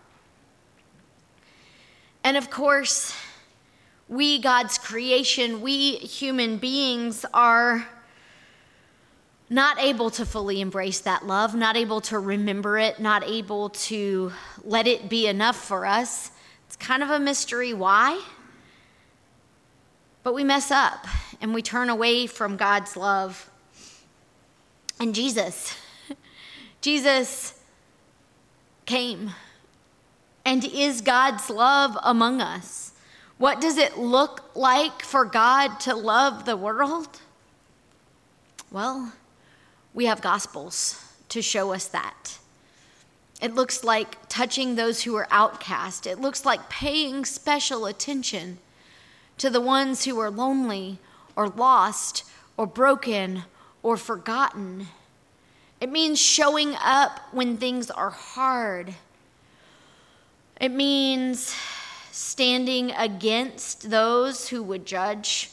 And 2.25 2.37
of 2.37 2.51
course, 2.51 3.17
we, 4.09 4.41
God's 4.41 4.79
creation, 4.79 5.61
we 5.61 5.93
human 5.99 6.59
beings 6.59 7.25
are 7.33 7.87
not 9.49 9.79
able 9.79 10.11
to 10.11 10.27
fully 10.27 10.61
embrace 10.61 10.99
that 11.01 11.25
love, 11.25 11.55
not 11.55 11.77
able 11.77 12.01
to 12.01 12.19
remember 12.19 12.79
it, 12.79 12.99
not 12.99 13.23
able 13.23 13.71
to 13.71 14.33
let 14.65 14.89
it 14.89 15.09
be 15.09 15.29
enough 15.29 15.57
for 15.57 15.87
us. 15.87 16.33
It's 16.67 16.77
kind 16.77 17.03
of 17.03 17.11
a 17.11 17.21
mystery 17.21 17.75
why. 17.75 18.21
But 20.23 20.35
we 20.35 20.45
mess 20.45 20.71
up 20.71 21.07
and 21.41 21.55
we 21.55 21.63
turn 21.63 21.89
away 21.89 22.27
from 22.27 22.57
God's 22.57 22.97
love. 22.97 23.51
And 24.99 25.15
Jesus, 25.15 25.77
Jesus 26.81 27.59
came 28.85 29.31
and 30.45 30.65
is 30.65 31.01
God's 31.01 31.49
love 31.49 31.97
among 32.03 32.41
us. 32.41 32.93
What 33.39 33.61
does 33.61 33.79
it 33.79 33.97
look 33.97 34.51
like 34.55 35.03
for 35.03 35.25
God 35.25 35.81
to 35.81 35.95
love 35.95 36.45
the 36.45 36.57
world? 36.57 37.21
Well, 38.71 39.15
we 39.95 40.05
have 40.05 40.21
gospels 40.21 41.03
to 41.31 41.41
show 41.41 41.73
us 41.73 41.87
that. 41.89 42.39
It 43.41 43.55
looks 43.55 43.83
like 43.83 44.29
touching 44.29 44.75
those 44.75 45.05
who 45.05 45.17
are 45.17 45.27
outcast. 45.31 46.07
It 46.07 46.21
looks 46.21 46.45
like 46.45 46.69
paying 46.69 47.25
special 47.25 47.87
attention 47.87 48.59
to 49.41 49.49
the 49.49 49.61
ones 49.61 50.05
who 50.05 50.19
are 50.19 50.31
lonely 50.31 50.99
or 51.35 51.49
lost 51.49 52.25
or 52.59 52.67
broken 52.67 53.43
or 53.83 53.97
forgotten. 53.97 54.87
It 55.81 55.91
means 55.91 56.21
showing 56.21 56.75
up 56.75 57.21
when 57.33 57.57
things 57.57 57.91
are 57.91 58.11
hard. 58.11 58.95
It 60.61 60.69
means 60.69 61.57
standing 62.13 62.91
against 62.91 63.89
those 63.89 64.51
who 64.51 64.63
would 64.63 64.85
judge 64.85 65.49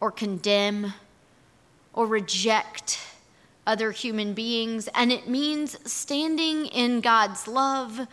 or 0.00 0.10
condemn 0.10 0.92
or 1.94 2.06
reject 2.06 2.98
other 3.66 3.90
human 3.90 4.34
beings. 4.34 4.86
And 4.94 5.10
it 5.10 5.28
means 5.28 5.78
standing 5.90 6.66
in 6.66 7.00
God's 7.00 7.48
love, 7.48 8.06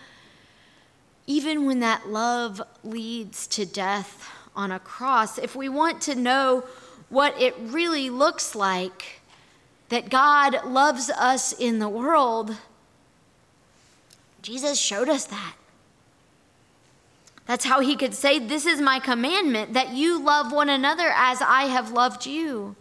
even 1.25 1.65
when 1.65 1.81
that 1.81 2.07
love 2.07 2.61
leads 2.85 3.45
to 3.47 3.65
death 3.65 4.31
on 4.57 4.71
a 4.71 4.79
cross. 4.79 5.37
If 5.37 5.55
we 5.55 5.69
want 5.69 6.01
to 6.01 6.15
know 6.15 6.65
what 7.09 7.39
it 7.39 7.55
really 7.59 8.09
looks 8.09 8.55
like 8.55 9.21
that 9.89 10.09
God 10.09 10.65
loves 10.65 11.09
us 11.09 11.53
in 11.53 11.79
the 11.79 11.87
world, 11.87 12.57
Jesus 14.41 14.77
showed 14.77 15.07
us 15.07 15.25
that. 15.25 15.53
That's 17.45 17.63
how 17.63 17.79
he 17.79 17.95
could 17.95 18.13
say, 18.13 18.39
This 18.39 18.65
is 18.65 18.81
my 18.81 18.99
commandment, 18.99 19.73
that 19.73 19.93
you 19.93 20.21
love 20.21 20.51
one 20.51 20.67
another 20.67 21.13
as 21.15 21.41
I 21.41 21.63
have 21.63 21.91
loved 21.91 22.25
you. 22.25 22.75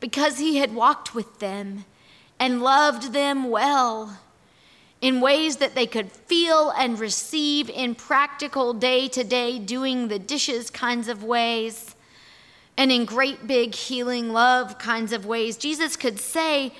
Because 0.00 0.38
he 0.38 0.58
had 0.58 0.74
walked 0.74 1.14
with 1.14 1.38
them 1.38 1.86
and 2.38 2.60
loved 2.60 3.14
them 3.14 3.48
well 3.48 4.18
in 5.06 5.20
ways 5.20 5.58
that 5.58 5.76
they 5.76 5.86
could 5.86 6.10
feel 6.10 6.70
and 6.70 6.98
receive 6.98 7.70
in 7.70 7.94
practical 7.94 8.74
day 8.74 9.06
to 9.06 9.22
day, 9.22 9.56
doing 9.56 10.08
the 10.08 10.18
dishes 10.18 10.68
kinds 10.68 11.06
of 11.06 11.22
ways 11.22 11.94
and 12.76 12.90
in 12.90 13.04
great 13.04 13.46
big 13.46 13.72
healing 13.72 14.32
love 14.32 14.80
kinds 14.80 15.12
of 15.12 15.24
ways. 15.24 15.56
Jesus 15.56 15.94
could 15.94 16.18
say, 16.18 16.72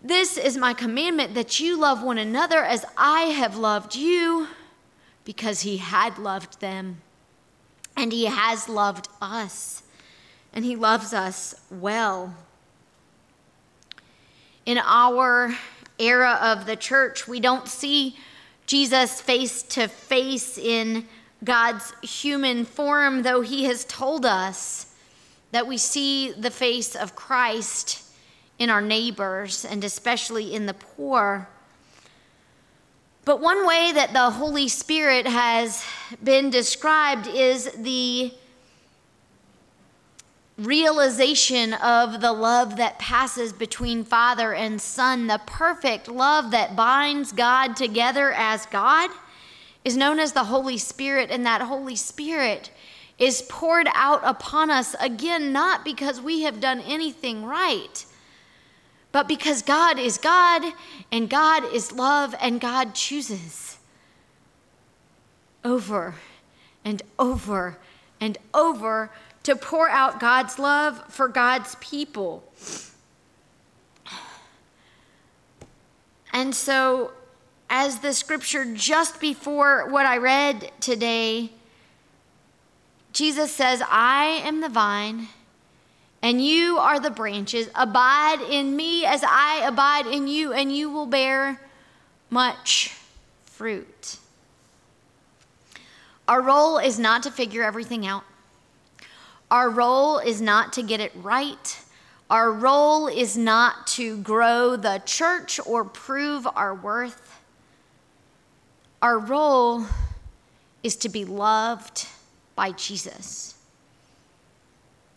This 0.00 0.38
is 0.38 0.56
my 0.56 0.72
commandment 0.72 1.34
that 1.34 1.58
you 1.58 1.76
love 1.76 2.00
one 2.00 2.16
another 2.16 2.62
as 2.62 2.84
I 2.96 3.22
have 3.22 3.56
loved 3.56 3.96
you 3.96 4.46
because 5.24 5.62
he 5.62 5.78
had 5.78 6.18
loved 6.18 6.60
them 6.60 6.98
and 7.96 8.12
he 8.12 8.26
has 8.26 8.68
loved 8.68 9.08
us 9.20 9.82
and 10.52 10.64
he 10.64 10.76
loves 10.76 11.12
us 11.12 11.56
well. 11.72 12.36
In 14.64 14.78
our 14.78 15.56
era 15.98 16.38
of 16.42 16.66
the 16.66 16.76
church, 16.76 17.26
we 17.26 17.40
don't 17.40 17.68
see 17.68 18.16
Jesus 18.66 19.20
face 19.20 19.62
to 19.62 19.88
face 19.88 20.58
in 20.58 21.06
God's 21.44 21.92
human 22.02 22.64
form, 22.64 23.22
though 23.22 23.40
he 23.40 23.64
has 23.64 23.84
told 23.84 24.26
us 24.26 24.94
that 25.52 25.66
we 25.66 25.78
see 25.78 26.32
the 26.32 26.50
face 26.50 26.94
of 26.94 27.14
Christ 27.14 28.02
in 28.58 28.70
our 28.70 28.82
neighbors 28.82 29.64
and 29.64 29.84
especially 29.84 30.54
in 30.54 30.66
the 30.66 30.74
poor. 30.74 31.48
But 33.24 33.40
one 33.40 33.66
way 33.66 33.92
that 33.92 34.12
the 34.12 34.30
Holy 34.30 34.68
Spirit 34.68 35.26
has 35.26 35.84
been 36.22 36.50
described 36.50 37.26
is 37.26 37.70
the 37.72 38.32
realization 40.58 41.74
of 41.74 42.20
the 42.20 42.32
love 42.32 42.76
that 42.76 42.98
passes 42.98 43.52
between 43.52 44.04
Father 44.04 44.54
and 44.54 44.80
Son, 44.80 45.26
the 45.26 45.40
perfect 45.46 46.08
love 46.08 46.50
that 46.50 46.74
binds 46.74 47.32
God 47.32 47.76
together 47.76 48.32
as 48.32 48.66
God, 48.66 49.10
is 49.84 49.96
known 49.96 50.18
as 50.18 50.32
the 50.32 50.44
Holy 50.44 50.78
Spirit, 50.78 51.30
and 51.30 51.44
that 51.46 51.60
Holy 51.60 51.96
Spirit 51.96 52.70
is 53.18 53.42
poured 53.42 53.88
out 53.94 54.20
upon 54.24 54.70
us 54.70 54.94
again, 55.00 55.52
not 55.52 55.84
because 55.84 56.20
we 56.20 56.42
have 56.42 56.60
done 56.60 56.80
anything 56.80 57.44
right 57.44 58.06
but 59.16 59.28
because 59.28 59.62
God 59.62 59.98
is 59.98 60.18
God 60.18 60.74
and 61.10 61.30
God 61.30 61.64
is 61.72 61.90
love 61.90 62.34
and 62.38 62.60
God 62.60 62.94
chooses 62.94 63.78
over 65.64 66.16
and 66.84 67.00
over 67.18 67.78
and 68.20 68.36
over 68.52 69.10
to 69.46 69.54
pour 69.54 69.88
out 69.88 70.18
God's 70.18 70.58
love 70.58 71.00
for 71.08 71.28
God's 71.28 71.76
people. 71.76 72.42
And 76.32 76.52
so, 76.52 77.12
as 77.70 78.00
the 78.00 78.12
scripture 78.12 78.64
just 78.74 79.20
before 79.20 79.88
what 79.88 80.04
I 80.04 80.16
read 80.16 80.72
today, 80.80 81.52
Jesus 83.12 83.52
says, 83.52 83.82
I 83.88 84.42
am 84.44 84.60
the 84.60 84.68
vine 84.68 85.28
and 86.22 86.44
you 86.44 86.78
are 86.78 86.98
the 86.98 87.12
branches. 87.12 87.70
Abide 87.76 88.40
in 88.50 88.74
me 88.74 89.04
as 89.04 89.22
I 89.24 89.62
abide 89.64 90.08
in 90.08 90.26
you, 90.26 90.52
and 90.52 90.76
you 90.76 90.90
will 90.90 91.06
bear 91.06 91.60
much 92.30 92.96
fruit. 93.44 94.16
Our 96.26 96.42
role 96.42 96.78
is 96.78 96.98
not 96.98 97.22
to 97.22 97.30
figure 97.30 97.62
everything 97.62 98.04
out. 98.04 98.24
Our 99.50 99.70
role 99.70 100.18
is 100.18 100.40
not 100.40 100.72
to 100.74 100.82
get 100.82 101.00
it 101.00 101.12
right. 101.14 101.78
Our 102.28 102.50
role 102.52 103.06
is 103.06 103.36
not 103.36 103.86
to 103.88 104.18
grow 104.18 104.76
the 104.76 105.02
church 105.04 105.60
or 105.64 105.84
prove 105.84 106.46
our 106.56 106.74
worth. 106.74 107.40
Our 109.00 109.18
role 109.18 109.86
is 110.82 110.96
to 110.96 111.08
be 111.08 111.24
loved 111.24 112.06
by 112.56 112.72
Jesus 112.72 113.56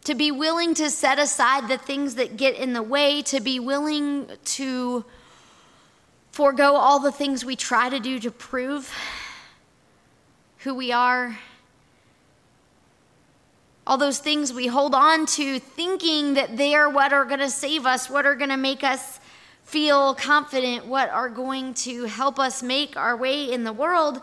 to 0.10 0.16
be 0.16 0.32
willing 0.32 0.74
to 0.74 0.90
set 0.90 1.20
aside 1.20 1.68
the 1.68 1.78
things 1.78 2.16
that 2.16 2.36
get 2.36 2.56
in 2.56 2.74
the 2.74 2.82
way, 2.82 3.22
to 3.22 3.40
be 3.40 3.60
willing 3.60 4.28
to 4.44 5.06
forego 6.32 6.76
all 6.76 7.00
the 7.00 7.12
things 7.12 7.46
we 7.46 7.56
try 7.56 7.90
to 7.90 8.00
do 8.00 8.18
to 8.20 8.32
prove 8.32 8.92
who 10.60 10.74
we 10.74 10.92
are. 10.92 11.38
All 13.90 13.98
those 13.98 14.20
things 14.20 14.54
we 14.54 14.68
hold 14.68 14.94
on 14.94 15.26
to, 15.26 15.58
thinking 15.58 16.36
that 16.36 16.58
they 16.58 16.76
are 16.76 16.88
what 16.92 17.12
are 17.12 17.26
going 17.26 17.40
to 17.40 17.50
save 17.50 17.88
us, 17.88 18.08
what 18.08 18.24
are 18.24 18.36
going 18.36 18.52
to 18.52 18.56
make 18.58 18.84
us 18.84 19.20
feel 19.64 20.14
confident, 20.14 20.86
what 20.86 21.10
are 21.10 21.28
going 21.28 21.74
to 21.74 22.04
help 22.04 22.38
us 22.38 22.62
make 22.62 22.96
our 22.96 23.18
way 23.18 23.52
in 23.52 23.64
the 23.64 23.74
world. 23.74 24.22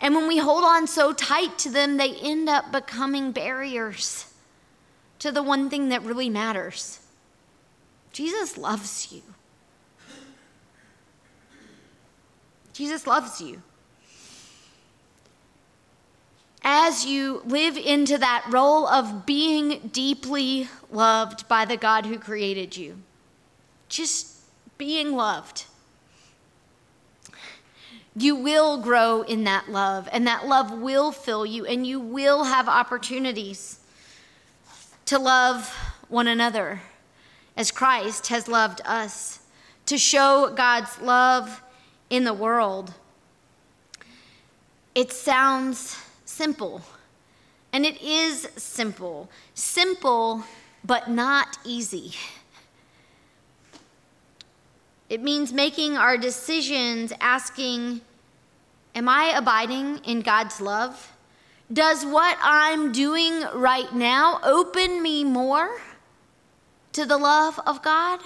And 0.00 0.14
when 0.14 0.28
we 0.28 0.38
hold 0.38 0.64
on 0.64 0.86
so 0.86 1.12
tight 1.12 1.58
to 1.58 1.70
them, 1.70 1.98
they 1.98 2.14
end 2.22 2.48
up 2.48 2.72
becoming 2.72 3.32
barriers 3.32 4.32
to 5.18 5.30
the 5.30 5.42
one 5.42 5.68
thing 5.68 5.90
that 5.90 6.02
really 6.04 6.30
matters 6.30 6.98
Jesus 8.14 8.56
loves 8.56 9.12
you. 9.12 9.22
Jesus 12.72 13.06
loves 13.06 13.42
you. 13.42 13.60
As 16.64 17.04
you 17.04 17.42
live 17.44 17.76
into 17.76 18.18
that 18.18 18.44
role 18.48 18.86
of 18.86 19.26
being 19.26 19.90
deeply 19.92 20.68
loved 20.90 21.48
by 21.48 21.64
the 21.64 21.76
God 21.76 22.06
who 22.06 22.18
created 22.18 22.76
you, 22.76 22.98
just 23.88 24.36
being 24.78 25.16
loved, 25.16 25.64
you 28.14 28.36
will 28.36 28.80
grow 28.80 29.22
in 29.22 29.44
that 29.44 29.70
love, 29.70 30.08
and 30.12 30.26
that 30.26 30.46
love 30.46 30.70
will 30.70 31.10
fill 31.10 31.44
you, 31.44 31.66
and 31.66 31.86
you 31.86 31.98
will 31.98 32.44
have 32.44 32.68
opportunities 32.68 33.80
to 35.06 35.18
love 35.18 35.74
one 36.08 36.28
another 36.28 36.82
as 37.56 37.70
Christ 37.70 38.28
has 38.28 38.48
loved 38.48 38.80
us, 38.84 39.40
to 39.86 39.98
show 39.98 40.52
God's 40.54 41.00
love 41.00 41.62
in 42.08 42.24
the 42.24 42.34
world. 42.34 42.94
It 44.94 45.10
sounds 45.10 46.01
simple, 46.42 46.82
and 47.72 47.86
it 47.86 48.02
is 48.02 48.48
simple. 48.56 49.30
Simple, 49.54 50.42
but 50.82 51.08
not 51.08 51.56
easy. 51.64 52.14
It 55.08 55.22
means 55.22 55.52
making 55.52 55.96
our 55.96 56.18
decisions 56.18 57.12
asking, 57.20 58.00
Am 58.92 59.08
I 59.08 59.26
abiding 59.36 59.98
in 59.98 60.20
God's 60.20 60.60
love? 60.60 61.12
Does 61.72 62.04
what 62.04 62.36
I'm 62.42 62.90
doing 62.90 63.44
right 63.54 63.94
now 63.94 64.40
open 64.42 65.00
me 65.00 65.22
more 65.22 65.80
to 66.92 67.06
the 67.06 67.18
love 67.18 67.60
of 67.68 67.82
God? 67.82 68.18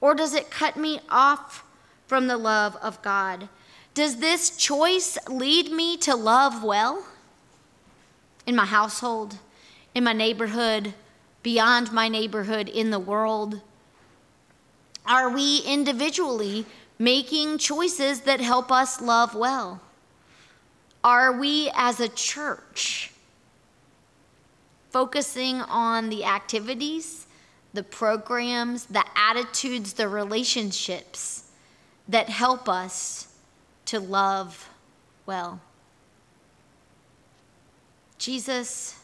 Or 0.00 0.14
does 0.14 0.32
it 0.32 0.48
cut 0.48 0.76
me 0.76 1.00
off 1.10 1.64
from 2.06 2.28
the 2.28 2.38
love 2.38 2.76
of 2.76 3.02
God? 3.02 3.48
Does 3.94 4.18
this 4.18 4.56
choice 4.56 5.18
lead 5.28 5.72
me 5.72 5.96
to 6.06 6.14
love 6.14 6.62
well 6.62 7.04
in 8.46 8.56
my 8.56 8.64
household, 8.66 9.38
in 9.94 10.04
my 10.04 10.12
neighborhood, 10.12 10.94
beyond 11.42 11.92
my 11.92 12.08
neighborhood, 12.08 12.68
in 12.68 12.90
the 12.90 12.98
world? 12.98 13.60
Are 15.06 15.30
we 15.30 15.62
individually 15.66 16.66
making 16.98 17.58
choices 17.58 18.22
that 18.22 18.40
help 18.40 18.70
us 18.70 19.00
love 19.00 19.34
well? 19.34 19.80
Are 21.02 21.32
we 21.32 21.70
as 21.74 21.98
a 21.98 22.08
church 22.08 23.12
focusing 24.92 25.62
on 25.62 26.10
the 26.10 26.24
activities, 26.24 27.26
the 27.72 27.82
programs, 27.82 28.84
the 28.86 29.04
attitudes, 29.16 29.94
the 29.94 30.06
relationships 30.06 31.44
that 32.06 32.28
help 32.28 32.68
us 32.68 33.34
to 33.86 33.98
love 33.98 34.68
well. 35.24 35.60
Jesus 38.22 38.94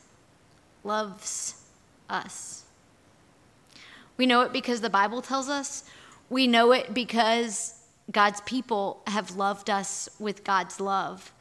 loves 0.85 1.57
us. 2.09 2.63
We 4.17 4.27
know 4.27 4.43
it 4.43 4.53
because 4.53 4.81
the 4.81 4.89
Bible 4.89 5.23
tells 5.23 5.49
us. 5.49 5.83
We 6.31 6.47
know 6.47 6.71
it 6.71 6.95
because 6.95 7.75
God's 8.13 8.41
people 8.43 9.03
have 9.09 9.35
loved 9.35 9.71
us 9.71 10.09
with 10.21 10.45
God's 10.45 10.79
love. 10.79 11.33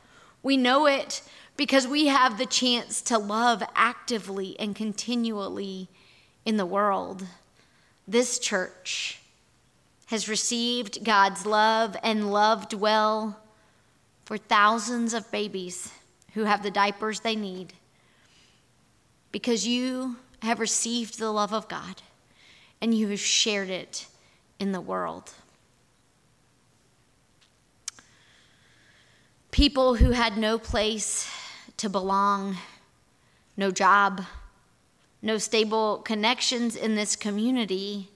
We 0.42 0.58
know 0.58 0.88
it 0.88 1.22
because 1.56 1.86
we 1.88 2.08
have 2.08 2.40
the 2.40 2.48
chance 2.48 3.00
to 3.04 3.20
love 3.20 3.62
actively 3.76 4.60
and 4.60 4.76
continually 4.76 5.88
in 6.46 6.58
the 6.58 6.66
world. 6.66 7.28
This 8.08 8.40
church 8.40 9.22
has 10.08 10.28
received 10.28 11.06
God's 11.06 11.46
love 11.46 11.96
and 12.02 12.32
loved 12.32 12.74
well 12.74 13.40
for 14.26 14.40
thousands 14.40 15.14
of 15.14 15.30
babies 15.32 15.92
who 16.38 16.44
have 16.44 16.62
the 16.62 16.70
diapers 16.70 17.22
they 17.22 17.36
need 17.36 17.74
because 19.32 19.66
you 19.66 20.18
have 20.44 20.60
received 20.60 21.18
the 21.18 21.32
love 21.32 21.52
of 21.52 21.68
God 21.68 22.04
and 22.80 22.94
you 22.94 23.08
have 23.08 23.20
shared 23.20 23.72
it 23.72 24.06
in 24.60 24.72
the 24.72 24.80
world. 24.80 25.32
People 29.50 29.96
who 29.96 30.12
had 30.12 30.38
no 30.38 30.60
place 30.60 31.28
to 31.78 31.90
belong, 31.90 32.58
no 33.58 33.72
job, 33.72 34.22
no 35.24 35.40
stable 35.40 35.98
connections 36.06 36.76
in 36.76 36.94
this 36.94 37.16
community 37.16 38.10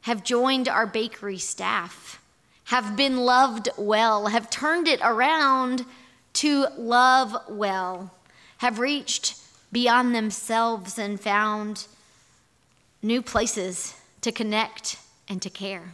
have 0.00 0.24
joined 0.24 0.68
our 0.68 0.84
bakery 0.84 1.38
staff, 1.38 2.20
have 2.64 2.96
been 2.96 3.18
loved 3.18 3.68
well, 3.78 4.26
have 4.26 4.50
turned 4.50 4.88
it 4.88 4.98
around 5.00 5.86
to 6.34 6.66
love 6.76 7.36
well, 7.48 8.14
have 8.58 8.78
reached 8.78 9.36
beyond 9.72 10.14
themselves 10.14 10.98
and 10.98 11.20
found 11.20 11.86
new 13.02 13.22
places 13.22 13.94
to 14.20 14.32
connect 14.32 14.98
and 15.28 15.40
to 15.42 15.50
care. 15.50 15.92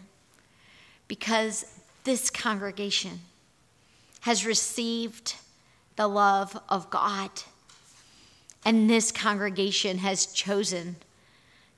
Because 1.08 1.66
this 2.04 2.30
congregation 2.30 3.20
has 4.20 4.46
received 4.46 5.36
the 5.96 6.08
love 6.08 6.58
of 6.68 6.90
God, 6.90 7.30
and 8.64 8.88
this 8.88 9.12
congregation 9.12 9.98
has 9.98 10.26
chosen 10.26 10.96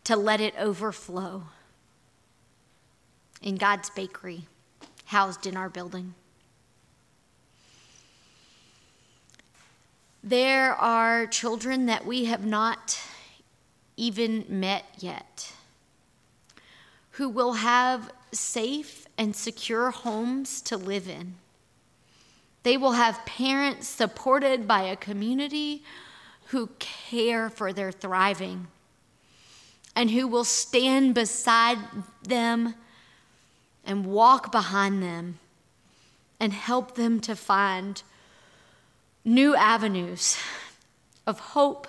to 0.04 0.16
let 0.16 0.40
it 0.40 0.54
overflow 0.58 1.44
in 3.42 3.56
God's 3.56 3.90
bakery 3.90 4.46
housed 5.06 5.46
in 5.46 5.56
our 5.56 5.68
building. 5.68 6.14
There 10.26 10.74
are 10.74 11.28
children 11.28 11.86
that 11.86 12.04
we 12.04 12.24
have 12.24 12.44
not 12.44 12.98
even 13.96 14.44
met 14.48 14.84
yet 14.98 15.52
who 17.12 17.28
will 17.28 17.52
have 17.52 18.10
safe 18.32 19.06
and 19.16 19.36
secure 19.36 19.92
homes 19.92 20.60
to 20.62 20.76
live 20.76 21.08
in. 21.08 21.36
They 22.64 22.76
will 22.76 22.92
have 22.92 23.24
parents 23.24 23.86
supported 23.86 24.66
by 24.66 24.82
a 24.82 24.96
community 24.96 25.84
who 26.46 26.70
care 26.80 27.48
for 27.48 27.72
their 27.72 27.92
thriving 27.92 28.66
and 29.94 30.10
who 30.10 30.26
will 30.26 30.42
stand 30.42 31.14
beside 31.14 31.78
them 32.24 32.74
and 33.84 34.04
walk 34.04 34.50
behind 34.50 35.00
them 35.04 35.38
and 36.40 36.52
help 36.52 36.96
them 36.96 37.20
to 37.20 37.36
find 37.36 38.02
new 39.26 39.56
avenues 39.56 40.38
of 41.26 41.38
hope 41.40 41.88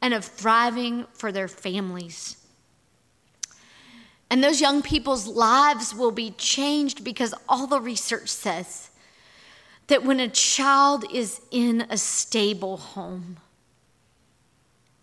and 0.00 0.14
of 0.14 0.24
thriving 0.24 1.04
for 1.12 1.32
their 1.32 1.48
families. 1.48 2.36
And 4.30 4.44
those 4.44 4.60
young 4.60 4.80
people's 4.80 5.26
lives 5.26 5.94
will 5.94 6.12
be 6.12 6.30
changed 6.30 7.02
because 7.02 7.34
all 7.48 7.66
the 7.66 7.80
research 7.80 8.28
says 8.28 8.90
that 9.88 10.04
when 10.04 10.20
a 10.20 10.28
child 10.28 11.04
is 11.12 11.40
in 11.50 11.86
a 11.90 11.96
stable 11.96 12.76
home, 12.76 13.38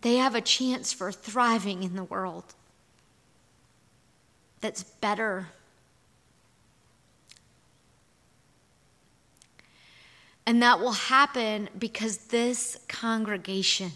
they 0.02 0.16
have 0.18 0.36
a 0.36 0.42
chance 0.42 0.94
for 0.94 1.12
thriving 1.12 1.84
in 1.84 1.96
the 1.96 2.04
world 2.04 2.54
that's 4.62 4.84
better 4.84 5.48
And 10.46 10.62
that 10.62 10.80
will 10.80 10.92
happen 10.92 11.70
because 11.78 12.18
this 12.18 12.78
congregation 12.88 13.92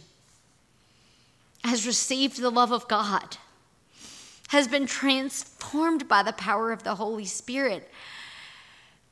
has 1.63 1.85
received 1.85 2.41
the 2.41 2.49
love 2.49 2.71
of 2.71 2.87
God, 2.87 3.37
has 4.49 4.67
been 4.67 4.87
transformed 4.87 6.07
by 6.07 6.23
the 6.23 6.33
power 6.33 6.71
of 6.71 6.83
the 6.83 6.95
Holy 6.95 7.25
Spirit, 7.25 7.91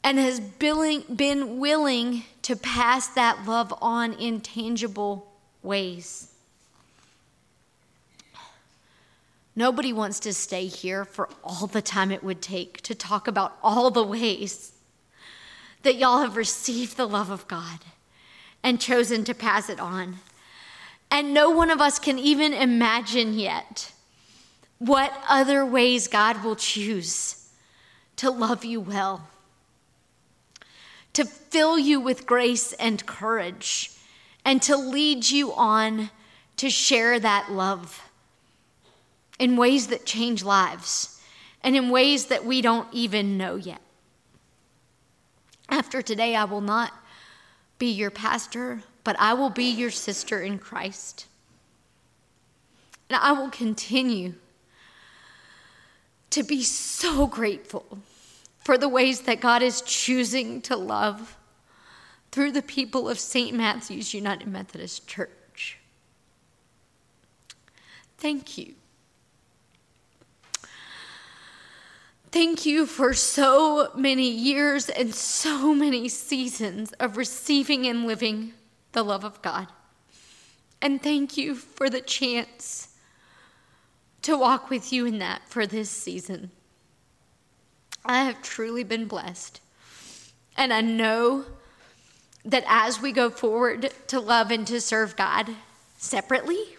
and 0.03 0.17
has 0.17 0.39
been 0.39 1.59
willing 1.59 2.23
to 2.41 2.55
pass 2.55 3.07
that 3.09 3.45
love 3.45 3.73
on 3.81 4.13
in 4.13 4.39
tangible 4.39 5.31
ways. 5.61 6.31
Nobody 9.55 9.91
wants 9.91 10.19
to 10.21 10.33
stay 10.33 10.67
here 10.67 11.03
for 11.03 11.29
all 11.43 11.67
the 11.67 11.81
time 11.81 12.11
it 12.11 12.23
would 12.23 12.41
take 12.41 12.81
to 12.83 12.95
talk 12.95 13.27
about 13.27 13.57
all 13.61 13.91
the 13.91 14.03
ways 14.03 14.71
that 15.83 15.95
y'all 15.95 16.19
have 16.19 16.35
received 16.35 16.97
the 16.97 17.07
love 17.07 17.29
of 17.29 17.47
God 17.47 17.79
and 18.63 18.79
chosen 18.79 19.23
to 19.23 19.33
pass 19.33 19.69
it 19.69 19.79
on. 19.79 20.17
And 21.09 21.33
no 21.33 21.49
one 21.49 21.69
of 21.69 21.79
us 21.79 21.99
can 21.99 22.19
even 22.19 22.53
imagine 22.53 23.33
yet 23.33 23.91
what 24.79 25.13
other 25.27 25.65
ways 25.65 26.07
God 26.07 26.43
will 26.43 26.55
choose 26.55 27.47
to 28.17 28.29
love 28.29 28.65
you 28.65 28.81
well, 28.81 29.27
to 31.13 31.23
fill 31.25 31.79
you 31.79 31.99
with 31.99 32.25
grace 32.25 32.73
and 32.73 33.05
courage, 33.05 33.91
and 34.43 34.61
to 34.63 34.75
lead 34.75 35.29
you 35.29 35.53
on 35.53 36.09
to 36.57 36.69
share 36.69 37.19
that 37.19 37.51
love 37.51 38.01
in 39.39 39.55
ways 39.55 39.87
that 39.87 40.05
change 40.05 40.43
lives 40.43 41.21
and 41.63 41.75
in 41.75 41.89
ways 41.89 42.27
that 42.27 42.45
we 42.45 42.61
don't 42.61 42.87
even 42.91 43.37
know 43.37 43.55
yet. 43.55 43.81
After 45.69 46.01
today, 46.01 46.35
I 46.35 46.45
will 46.45 46.61
not 46.61 46.93
be 47.77 47.87
your 47.91 48.11
pastor, 48.11 48.81
but 49.03 49.15
I 49.19 49.33
will 49.33 49.49
be 49.49 49.65
your 49.65 49.91
sister 49.91 50.41
in 50.41 50.59
Christ. 50.59 51.27
And 53.09 53.19
I 53.21 53.31
will 53.31 53.49
continue 53.49 54.33
to 56.29 56.43
be 56.43 56.63
so 56.63 57.27
grateful 57.27 57.99
for 58.59 58.77
the 58.77 58.89
ways 58.89 59.21
that 59.21 59.39
God 59.39 59.61
is 59.61 59.81
choosing 59.81 60.61
to 60.63 60.75
love 60.75 61.37
through 62.31 62.51
the 62.51 62.61
people 62.61 63.07
of 63.07 63.19
St. 63.19 63.55
Matthew's 63.55 64.13
United 64.13 64.47
Methodist 64.47 65.07
Church. 65.07 65.79
Thank 68.17 68.57
you. 68.57 68.73
Thank 72.31 72.65
you 72.65 72.85
for 72.85 73.13
so 73.13 73.91
many 73.95 74.29
years 74.29 74.89
and 74.89 75.15
so 75.15 75.73
many 75.73 76.09
seasons 76.09 76.91
of 76.93 77.15
receiving 77.15 77.87
and 77.87 78.05
living 78.05 78.53
the 78.91 79.03
love 79.03 79.23
of 79.23 79.41
God. 79.41 79.67
And 80.81 81.01
thank 81.01 81.37
you 81.37 81.55
for 81.55 81.89
the 81.89 82.01
chance 82.01 82.89
to 84.23 84.37
walk 84.37 84.69
with 84.69 84.91
you 84.91 85.05
in 85.05 85.19
that 85.19 85.41
for 85.47 85.65
this 85.65 85.89
season. 85.89 86.51
I 88.03 88.23
have 88.23 88.41
truly 88.41 88.83
been 88.83 89.05
blessed. 89.05 89.61
And 90.57 90.73
I 90.73 90.81
know 90.81 91.45
that 92.43 92.63
as 92.67 93.01
we 93.01 93.11
go 93.11 93.29
forward 93.29 93.93
to 94.07 94.19
love 94.19 94.51
and 94.51 94.67
to 94.67 94.81
serve 94.81 95.15
God 95.15 95.49
separately, 95.97 96.76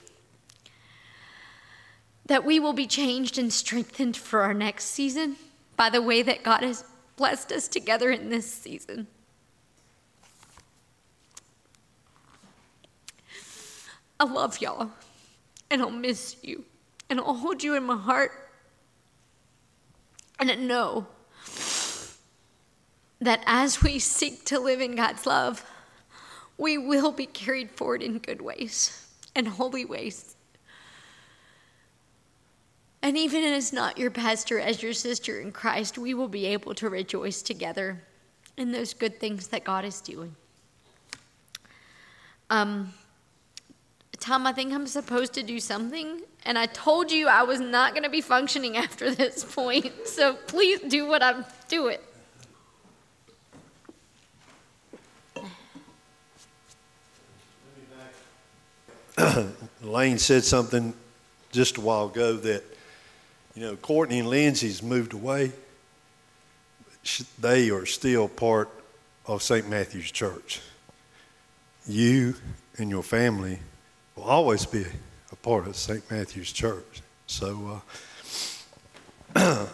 that 2.29 2.45
we 2.45 2.61
will 2.61 2.73
be 2.73 2.87
changed 2.87 3.38
and 3.38 3.53
strengthened 3.53 4.17
for 4.17 4.43
our 4.43 4.55
next 4.55 4.87
season 4.87 5.37
by 5.77 5.91
the 5.91 6.01
way 6.01 6.23
that 6.23 6.43
God 6.43 6.62
has 6.62 6.85
blessed 7.17 7.51
us 7.53 7.67
together 7.67 8.11
in 8.11 8.31
this 8.31 8.51
season. 8.51 9.09
I 14.21 14.25
love 14.25 14.61
y'all, 14.61 14.91
and 15.71 15.81
I'll 15.81 15.91
miss 15.91 16.37
you, 16.43 16.64
and 17.09 17.21
I'll 17.21 17.35
hold 17.35 17.62
you 17.62 17.77
in 17.77 17.85
my 17.85 17.97
heart. 17.97 18.33
And 20.41 20.51
I 20.51 20.55
know 20.57 21.07
that 23.21 23.43
as 23.47 23.83
we 23.83 23.99
seek 23.99 24.45
to 24.47 24.59
live 24.59 24.81
in 24.81 24.97
God's 24.97 25.25
love, 25.27 25.64
we 26.57 26.77
will 26.79 27.12
be 27.12 27.27
carried 27.27 27.71
forward 27.71 28.03
in 28.03 28.19
good 28.19 28.43
ways 28.43 29.07
and 29.35 29.47
holy 29.47 29.85
ways. 29.85 30.37
And 33.09 33.16
even 33.16 33.42
as 33.42 33.73
not 33.73 33.97
your 33.97 34.11
pastor, 34.11 34.61
as 34.61 34.83
your 34.83 34.92
sister 34.92 35.40
in 35.40 35.51
Christ, 35.51 35.97
we 35.97 36.12
will 36.12 36.29
be 36.29 36.44
able 36.44 36.75
to 36.75 36.90
rejoice 36.90 37.40
together 37.40 38.03
in 38.59 38.71
those 38.71 38.92
good 38.92 39.18
things 39.18 39.47
that 39.47 39.64
God 39.64 39.87
is 39.87 40.03
doing. 40.03 40.37
Um, 42.51 42.92
Tom, 44.21 44.47
I 44.47 44.53
think 44.53 44.75
I'm 44.75 44.87
supposed 44.87 45.33
to 45.33 45.42
do 45.42 45.59
something, 45.59 46.21
and 46.44 46.59
I 46.59 46.66
told 46.66 47.11
you 47.11 47.29
I 47.29 47.44
was 47.44 47.61
not 47.61 47.94
going 47.94 48.03
to 48.03 48.11
be 48.11 48.21
functioning 48.21 48.77
after 48.85 49.11
this 49.14 49.42
point. 49.42 49.90
So 50.05 50.35
please 50.47 50.81
do 50.81 51.09
what 51.09 51.23
I'm 51.23 51.47
doing. 51.66 51.97
Lane 59.83 60.18
said 60.18 60.44
something 60.44 60.92
just 61.53 61.79
a 61.79 61.81
while 61.81 62.09
ago 62.09 62.35
that, 62.37 62.62
you 63.59 63.64
know, 63.64 63.75
Courtney 63.75 64.21
and 64.21 64.29
Lindsay's 64.29 64.85
moved 64.85 65.14
away. 65.14 65.51
They 67.40 67.71
are 67.71 67.87
still 67.87 68.29
part 68.29 68.71
of 69.27 69.42
St. 69.42 69.68
Matthew's 69.68 70.12
Church. 70.12 70.61
You 71.85 72.37
and 72.77 72.88
your 72.88 73.03
family 73.03 73.59
will 74.14 74.23
always 74.23 74.64
be 74.64 74.85
a 75.33 75.37
part 75.37 75.66
of 75.66 75.75
St. 75.75 76.09
Matthew's 76.09 76.53
Church. 76.53 77.03
So, 77.27 77.83
uh, 79.35 79.66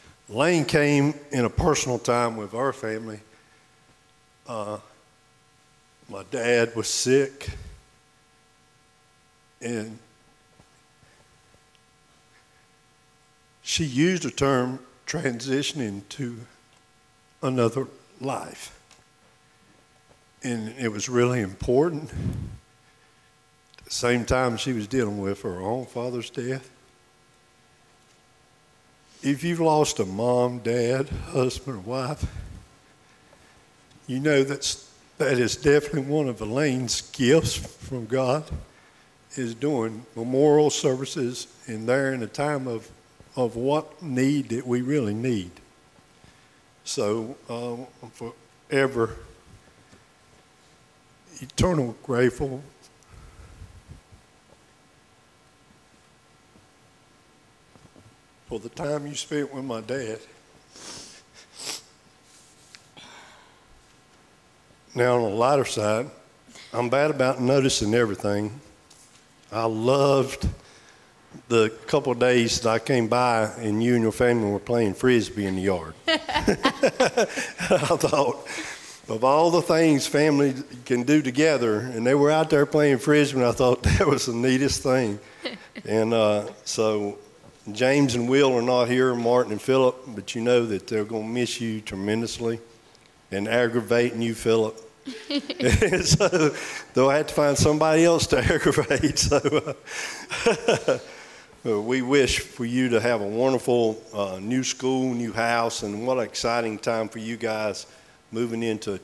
Lane 0.28 0.66
came 0.66 1.14
in 1.30 1.46
a 1.46 1.50
personal 1.50 1.98
time 1.98 2.36
with 2.36 2.52
our 2.52 2.74
family. 2.74 3.20
Uh, 4.46 4.76
my 6.10 6.22
dad 6.30 6.76
was 6.76 6.86
sick 6.86 7.48
and 9.62 9.98
she 13.62 13.84
used 13.84 14.24
the 14.24 14.30
term 14.30 14.80
transitioning 15.06 16.02
to 16.10 16.38
another 17.42 17.86
life. 18.20 18.78
And 20.42 20.70
it 20.78 20.90
was 20.90 21.08
really 21.08 21.40
important. 21.40 22.10
At 23.78 23.84
the 23.84 23.90
same 23.90 24.24
time, 24.24 24.56
she 24.56 24.72
was 24.72 24.86
dealing 24.86 25.18
with 25.18 25.42
her 25.42 25.60
own 25.60 25.86
father's 25.86 26.30
death. 26.30 26.68
If 29.22 29.44
you've 29.44 29.60
lost 29.60 30.00
a 30.00 30.04
mom, 30.04 30.58
dad, 30.58 31.08
husband, 31.08 31.86
wife, 31.86 32.26
you 34.08 34.18
know 34.18 34.42
that's, 34.42 34.90
that 35.18 35.38
is 35.38 35.54
definitely 35.54 36.02
one 36.12 36.28
of 36.28 36.40
Elaine's 36.40 37.02
gifts 37.12 37.54
from 37.54 38.06
God 38.06 38.44
is 39.36 39.54
doing 39.54 40.04
memorial 40.16 40.70
services 40.70 41.46
in 41.66 41.86
there 41.86 42.12
in 42.12 42.22
a 42.22 42.26
time 42.26 42.66
of, 42.66 42.90
of 43.36 43.56
what 43.56 44.02
need 44.02 44.50
that 44.50 44.66
we 44.66 44.82
really 44.82 45.14
need. 45.14 45.50
So 46.84 47.36
uh, 47.48 47.74
I'm 48.02 48.32
forever 48.68 49.16
eternal 51.40 51.96
grateful 52.02 52.62
for 58.48 58.60
the 58.60 58.68
time 58.68 59.06
you 59.06 59.14
spent 59.14 59.52
with 59.52 59.64
my 59.64 59.80
dad. 59.80 60.18
Now, 64.94 65.16
on 65.16 65.22
the 65.22 65.36
lighter 65.36 65.64
side, 65.64 66.10
I'm 66.72 66.90
bad 66.90 67.10
about 67.10 67.40
noticing 67.40 67.94
everything. 67.94 68.60
I 69.50 69.64
loved 69.64 70.46
the 71.52 71.68
couple 71.86 72.14
days 72.14 72.60
that 72.60 72.70
I 72.70 72.78
came 72.78 73.08
by 73.08 73.44
and 73.58 73.82
you 73.82 73.92
and 73.92 74.02
your 74.02 74.10
family 74.10 74.50
were 74.50 74.58
playing 74.58 74.94
frisbee 74.94 75.44
in 75.44 75.56
the 75.56 75.60
yard. 75.60 75.92
I 76.08 76.16
thought 77.26 78.48
of 79.06 79.22
all 79.22 79.50
the 79.50 79.60
things 79.60 80.06
family 80.06 80.54
can 80.86 81.02
do 81.02 81.20
together, 81.20 81.80
and 81.80 82.06
they 82.06 82.14
were 82.14 82.30
out 82.30 82.48
there 82.48 82.64
playing 82.64 82.98
frisbee, 82.98 83.40
and 83.40 83.46
I 83.46 83.52
thought 83.52 83.82
that 83.98 84.06
was 84.06 84.24
the 84.24 84.32
neatest 84.32 84.82
thing. 84.82 85.18
and 85.84 86.14
uh, 86.14 86.48
so 86.64 87.18
James 87.70 88.14
and 88.14 88.30
Will 88.30 88.56
are 88.56 88.62
not 88.62 88.88
here, 88.88 89.14
Martin 89.14 89.52
and 89.52 89.60
Philip, 89.60 89.96
but 90.06 90.34
you 90.34 90.40
know 90.40 90.64
that 90.64 90.86
they're 90.86 91.04
going 91.04 91.26
to 91.26 91.28
miss 91.28 91.60
you 91.60 91.82
tremendously 91.82 92.60
and 93.30 93.46
aggravating 93.46 94.22
you, 94.22 94.34
Philip. 94.34 94.80
so 96.04 96.54
they'll 96.94 97.10
have 97.10 97.26
to 97.26 97.34
find 97.34 97.58
somebody 97.58 98.06
else 98.06 98.26
to 98.28 98.38
aggravate. 98.38 99.18
So 99.18 99.74
uh, 100.46 100.98
we 101.64 102.02
wish 102.02 102.40
for 102.40 102.64
you 102.64 102.88
to 102.88 103.00
have 103.00 103.20
a 103.20 103.26
wonderful 103.26 104.02
uh, 104.12 104.40
new 104.40 104.64
school, 104.64 105.14
new 105.14 105.32
house, 105.32 105.84
and 105.84 106.04
what 106.04 106.18
an 106.18 106.24
exciting 106.24 106.76
time 106.76 107.08
for 107.08 107.20
you 107.20 107.36
guys 107.36 107.86
moving 108.32 108.64
into 108.64 108.98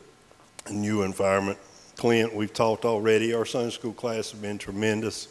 a 0.66 0.73
new 0.73 1.03
environment. 1.03 1.57
Clint, 1.97 2.35
we've 2.35 2.53
talked 2.53 2.85
already. 2.85 3.33
Our 3.33 3.44
Sunday 3.44 3.71
school 3.71 3.92
class 3.92 4.33
has 4.33 4.40
been 4.40 4.59
tremendous, 4.59 5.29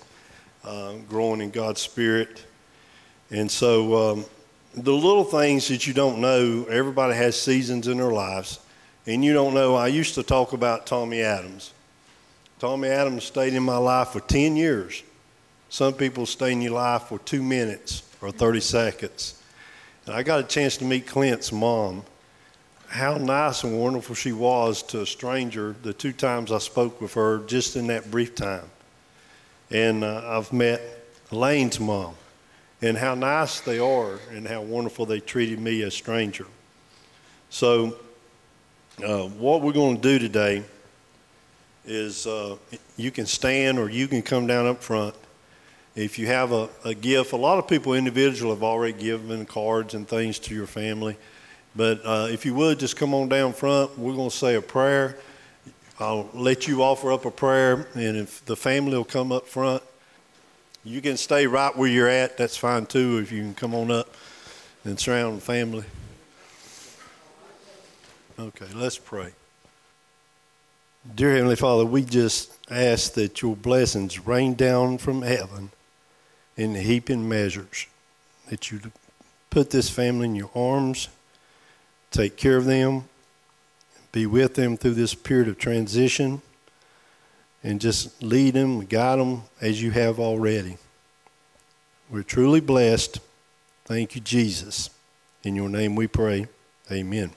uh, 0.63 0.93
growing 1.09 1.41
in 1.41 1.49
God's 1.49 1.81
Spirit. 1.81 2.45
And 3.29 3.51
so 3.51 4.11
um, 4.11 4.25
the 4.73 4.93
little 4.93 5.25
things 5.25 5.67
that 5.67 5.85
you 5.85 5.93
don't 5.93 6.21
know, 6.21 6.65
everybody 6.69 7.13
has 7.15 7.37
seasons 7.39 7.89
in 7.89 7.97
their 7.97 8.11
lives. 8.11 8.61
And 9.05 9.23
you 9.23 9.33
don't 9.33 9.53
know, 9.53 9.75
I 9.75 9.87
used 9.87 10.15
to 10.15 10.23
talk 10.23 10.53
about 10.53 10.85
Tommy 10.85 11.21
Adams. 11.23 11.73
Tommy 12.59 12.87
Adams 12.87 13.25
stayed 13.25 13.53
in 13.53 13.63
my 13.63 13.77
life 13.77 14.09
for 14.09 14.21
10 14.21 14.55
years. 14.55 15.03
Some 15.69 15.93
people 15.93 16.25
stay 16.25 16.53
in 16.53 16.61
your 16.61 16.73
life 16.73 17.03
for 17.03 17.19
two 17.19 17.43
minutes 17.43 18.03
or 18.21 18.31
30 18.31 18.59
seconds. 18.61 19.41
And 20.05 20.15
I 20.15 20.23
got 20.23 20.39
a 20.39 20.43
chance 20.43 20.77
to 20.77 20.85
meet 20.85 21.07
Clint's 21.07 21.51
mom. 21.51 22.03
How 22.87 23.17
nice 23.17 23.63
and 23.63 23.77
wonderful 23.77 24.15
she 24.15 24.31
was 24.31 24.81
to 24.83 25.01
a 25.01 25.05
stranger 25.05 25.75
the 25.83 25.93
two 25.93 26.13
times 26.13 26.51
I 26.53 26.59
spoke 26.59 27.01
with 27.01 27.13
her 27.15 27.39
just 27.39 27.75
in 27.75 27.87
that 27.87 28.09
brief 28.09 28.33
time. 28.33 28.63
And 29.69 30.05
uh, 30.05 30.23
I've 30.25 30.53
met 30.53 30.81
Elaine's 31.31 31.79
mom 31.79 32.15
and 32.81 32.97
how 32.97 33.15
nice 33.15 33.59
they 33.59 33.79
are 33.79 34.19
and 34.31 34.47
how 34.47 34.61
wonderful 34.61 35.05
they 35.05 35.19
treated 35.19 35.59
me 35.59 35.81
as 35.81 35.89
a 35.89 35.91
stranger. 35.91 36.45
So, 37.49 37.97
uh, 39.05 39.27
what 39.27 39.61
we're 39.61 39.73
going 39.73 39.97
to 39.97 40.01
do 40.01 40.19
today 40.19 40.63
is 41.85 42.25
uh, 42.25 42.57
you 42.95 43.11
can 43.11 43.25
stand 43.25 43.79
or 43.79 43.89
you 43.89 44.07
can 44.07 44.21
come 44.21 44.47
down 44.47 44.65
up 44.65 44.81
front. 44.81 45.15
If 45.97 46.19
you 46.19 46.27
have 46.27 46.51
a, 46.51 46.69
a 46.85 46.93
gift, 46.93 47.31
a 47.31 47.37
lot 47.37 47.57
of 47.57 47.67
people 47.67 47.93
individual 47.93 48.53
have 48.53 48.61
already 48.61 48.93
given 48.93 49.47
cards 49.47 49.95
and 49.95 50.07
things 50.07 50.37
to 50.39 50.53
your 50.53 50.67
family. 50.67 51.17
But 51.75 52.01
uh, 52.05 52.27
if 52.29 52.45
you 52.45 52.53
would, 52.53 52.77
just 52.77 52.95
come 52.95 53.15
on 53.15 53.29
down 53.29 53.51
front. 53.51 53.97
We're 53.97 54.13
going 54.13 54.29
to 54.29 54.35
say 54.35 54.53
a 54.53 54.61
prayer. 54.61 55.17
I'll 55.99 56.29
let 56.35 56.67
you 56.67 56.83
offer 56.83 57.11
up 57.11 57.25
a 57.25 57.31
prayer, 57.31 57.87
and 57.95 58.15
if 58.15 58.45
the 58.45 58.55
family 58.55 58.95
will 58.95 59.05
come 59.05 59.31
up 59.31 59.47
front, 59.47 59.81
you 60.83 61.01
can 61.01 61.17
stay 61.17 61.47
right 61.47 61.75
where 61.75 61.89
you're 61.89 62.07
at. 62.07 62.37
That's 62.37 62.55
fine 62.55 62.85
too. 62.85 63.17
If 63.17 63.31
you 63.31 63.41
can 63.41 63.55
come 63.55 63.73
on 63.73 63.89
up 63.89 64.13
and 64.83 64.99
surround 64.99 65.37
the 65.37 65.41
family. 65.41 65.85
Okay, 68.37 68.67
let's 68.75 68.99
pray. 68.99 69.31
Dear 71.15 71.33
Heavenly 71.33 71.55
Father, 71.55 71.85
we 71.85 72.03
just 72.03 72.53
ask 72.69 73.13
that 73.13 73.41
your 73.41 73.55
blessings 73.55 74.27
rain 74.27 74.53
down 74.53 74.99
from 74.99 75.23
heaven 75.23 75.71
in 76.57 76.75
heaping 76.75 77.29
measures, 77.29 77.87
that 78.49 78.71
you 78.71 78.81
put 79.49 79.69
this 79.69 79.89
family 79.89 80.25
in 80.25 80.35
your 80.35 80.49
arms, 80.55 81.07
take 82.11 82.35
care 82.35 82.57
of 82.57 82.65
them, 82.65 83.05
be 84.11 84.25
with 84.25 84.55
them 84.55 84.75
through 84.75 84.95
this 84.95 85.13
period 85.13 85.47
of 85.47 85.57
transition, 85.57 86.41
and 87.63 87.79
just 87.79 88.21
lead 88.23 88.53
them, 88.53 88.85
guide 88.85 89.19
them 89.19 89.43
as 89.61 89.81
you 89.81 89.91
have 89.91 90.19
already. 90.19 90.77
We're 92.09 92.23
truly 92.23 92.61
blessed. 92.61 93.19
Thank 93.85 94.15
you, 94.15 94.21
Jesus. 94.21 94.89
In 95.43 95.55
your 95.55 95.69
name 95.69 95.95
we 95.95 96.07
pray. 96.07 96.47
Amen. 96.91 97.31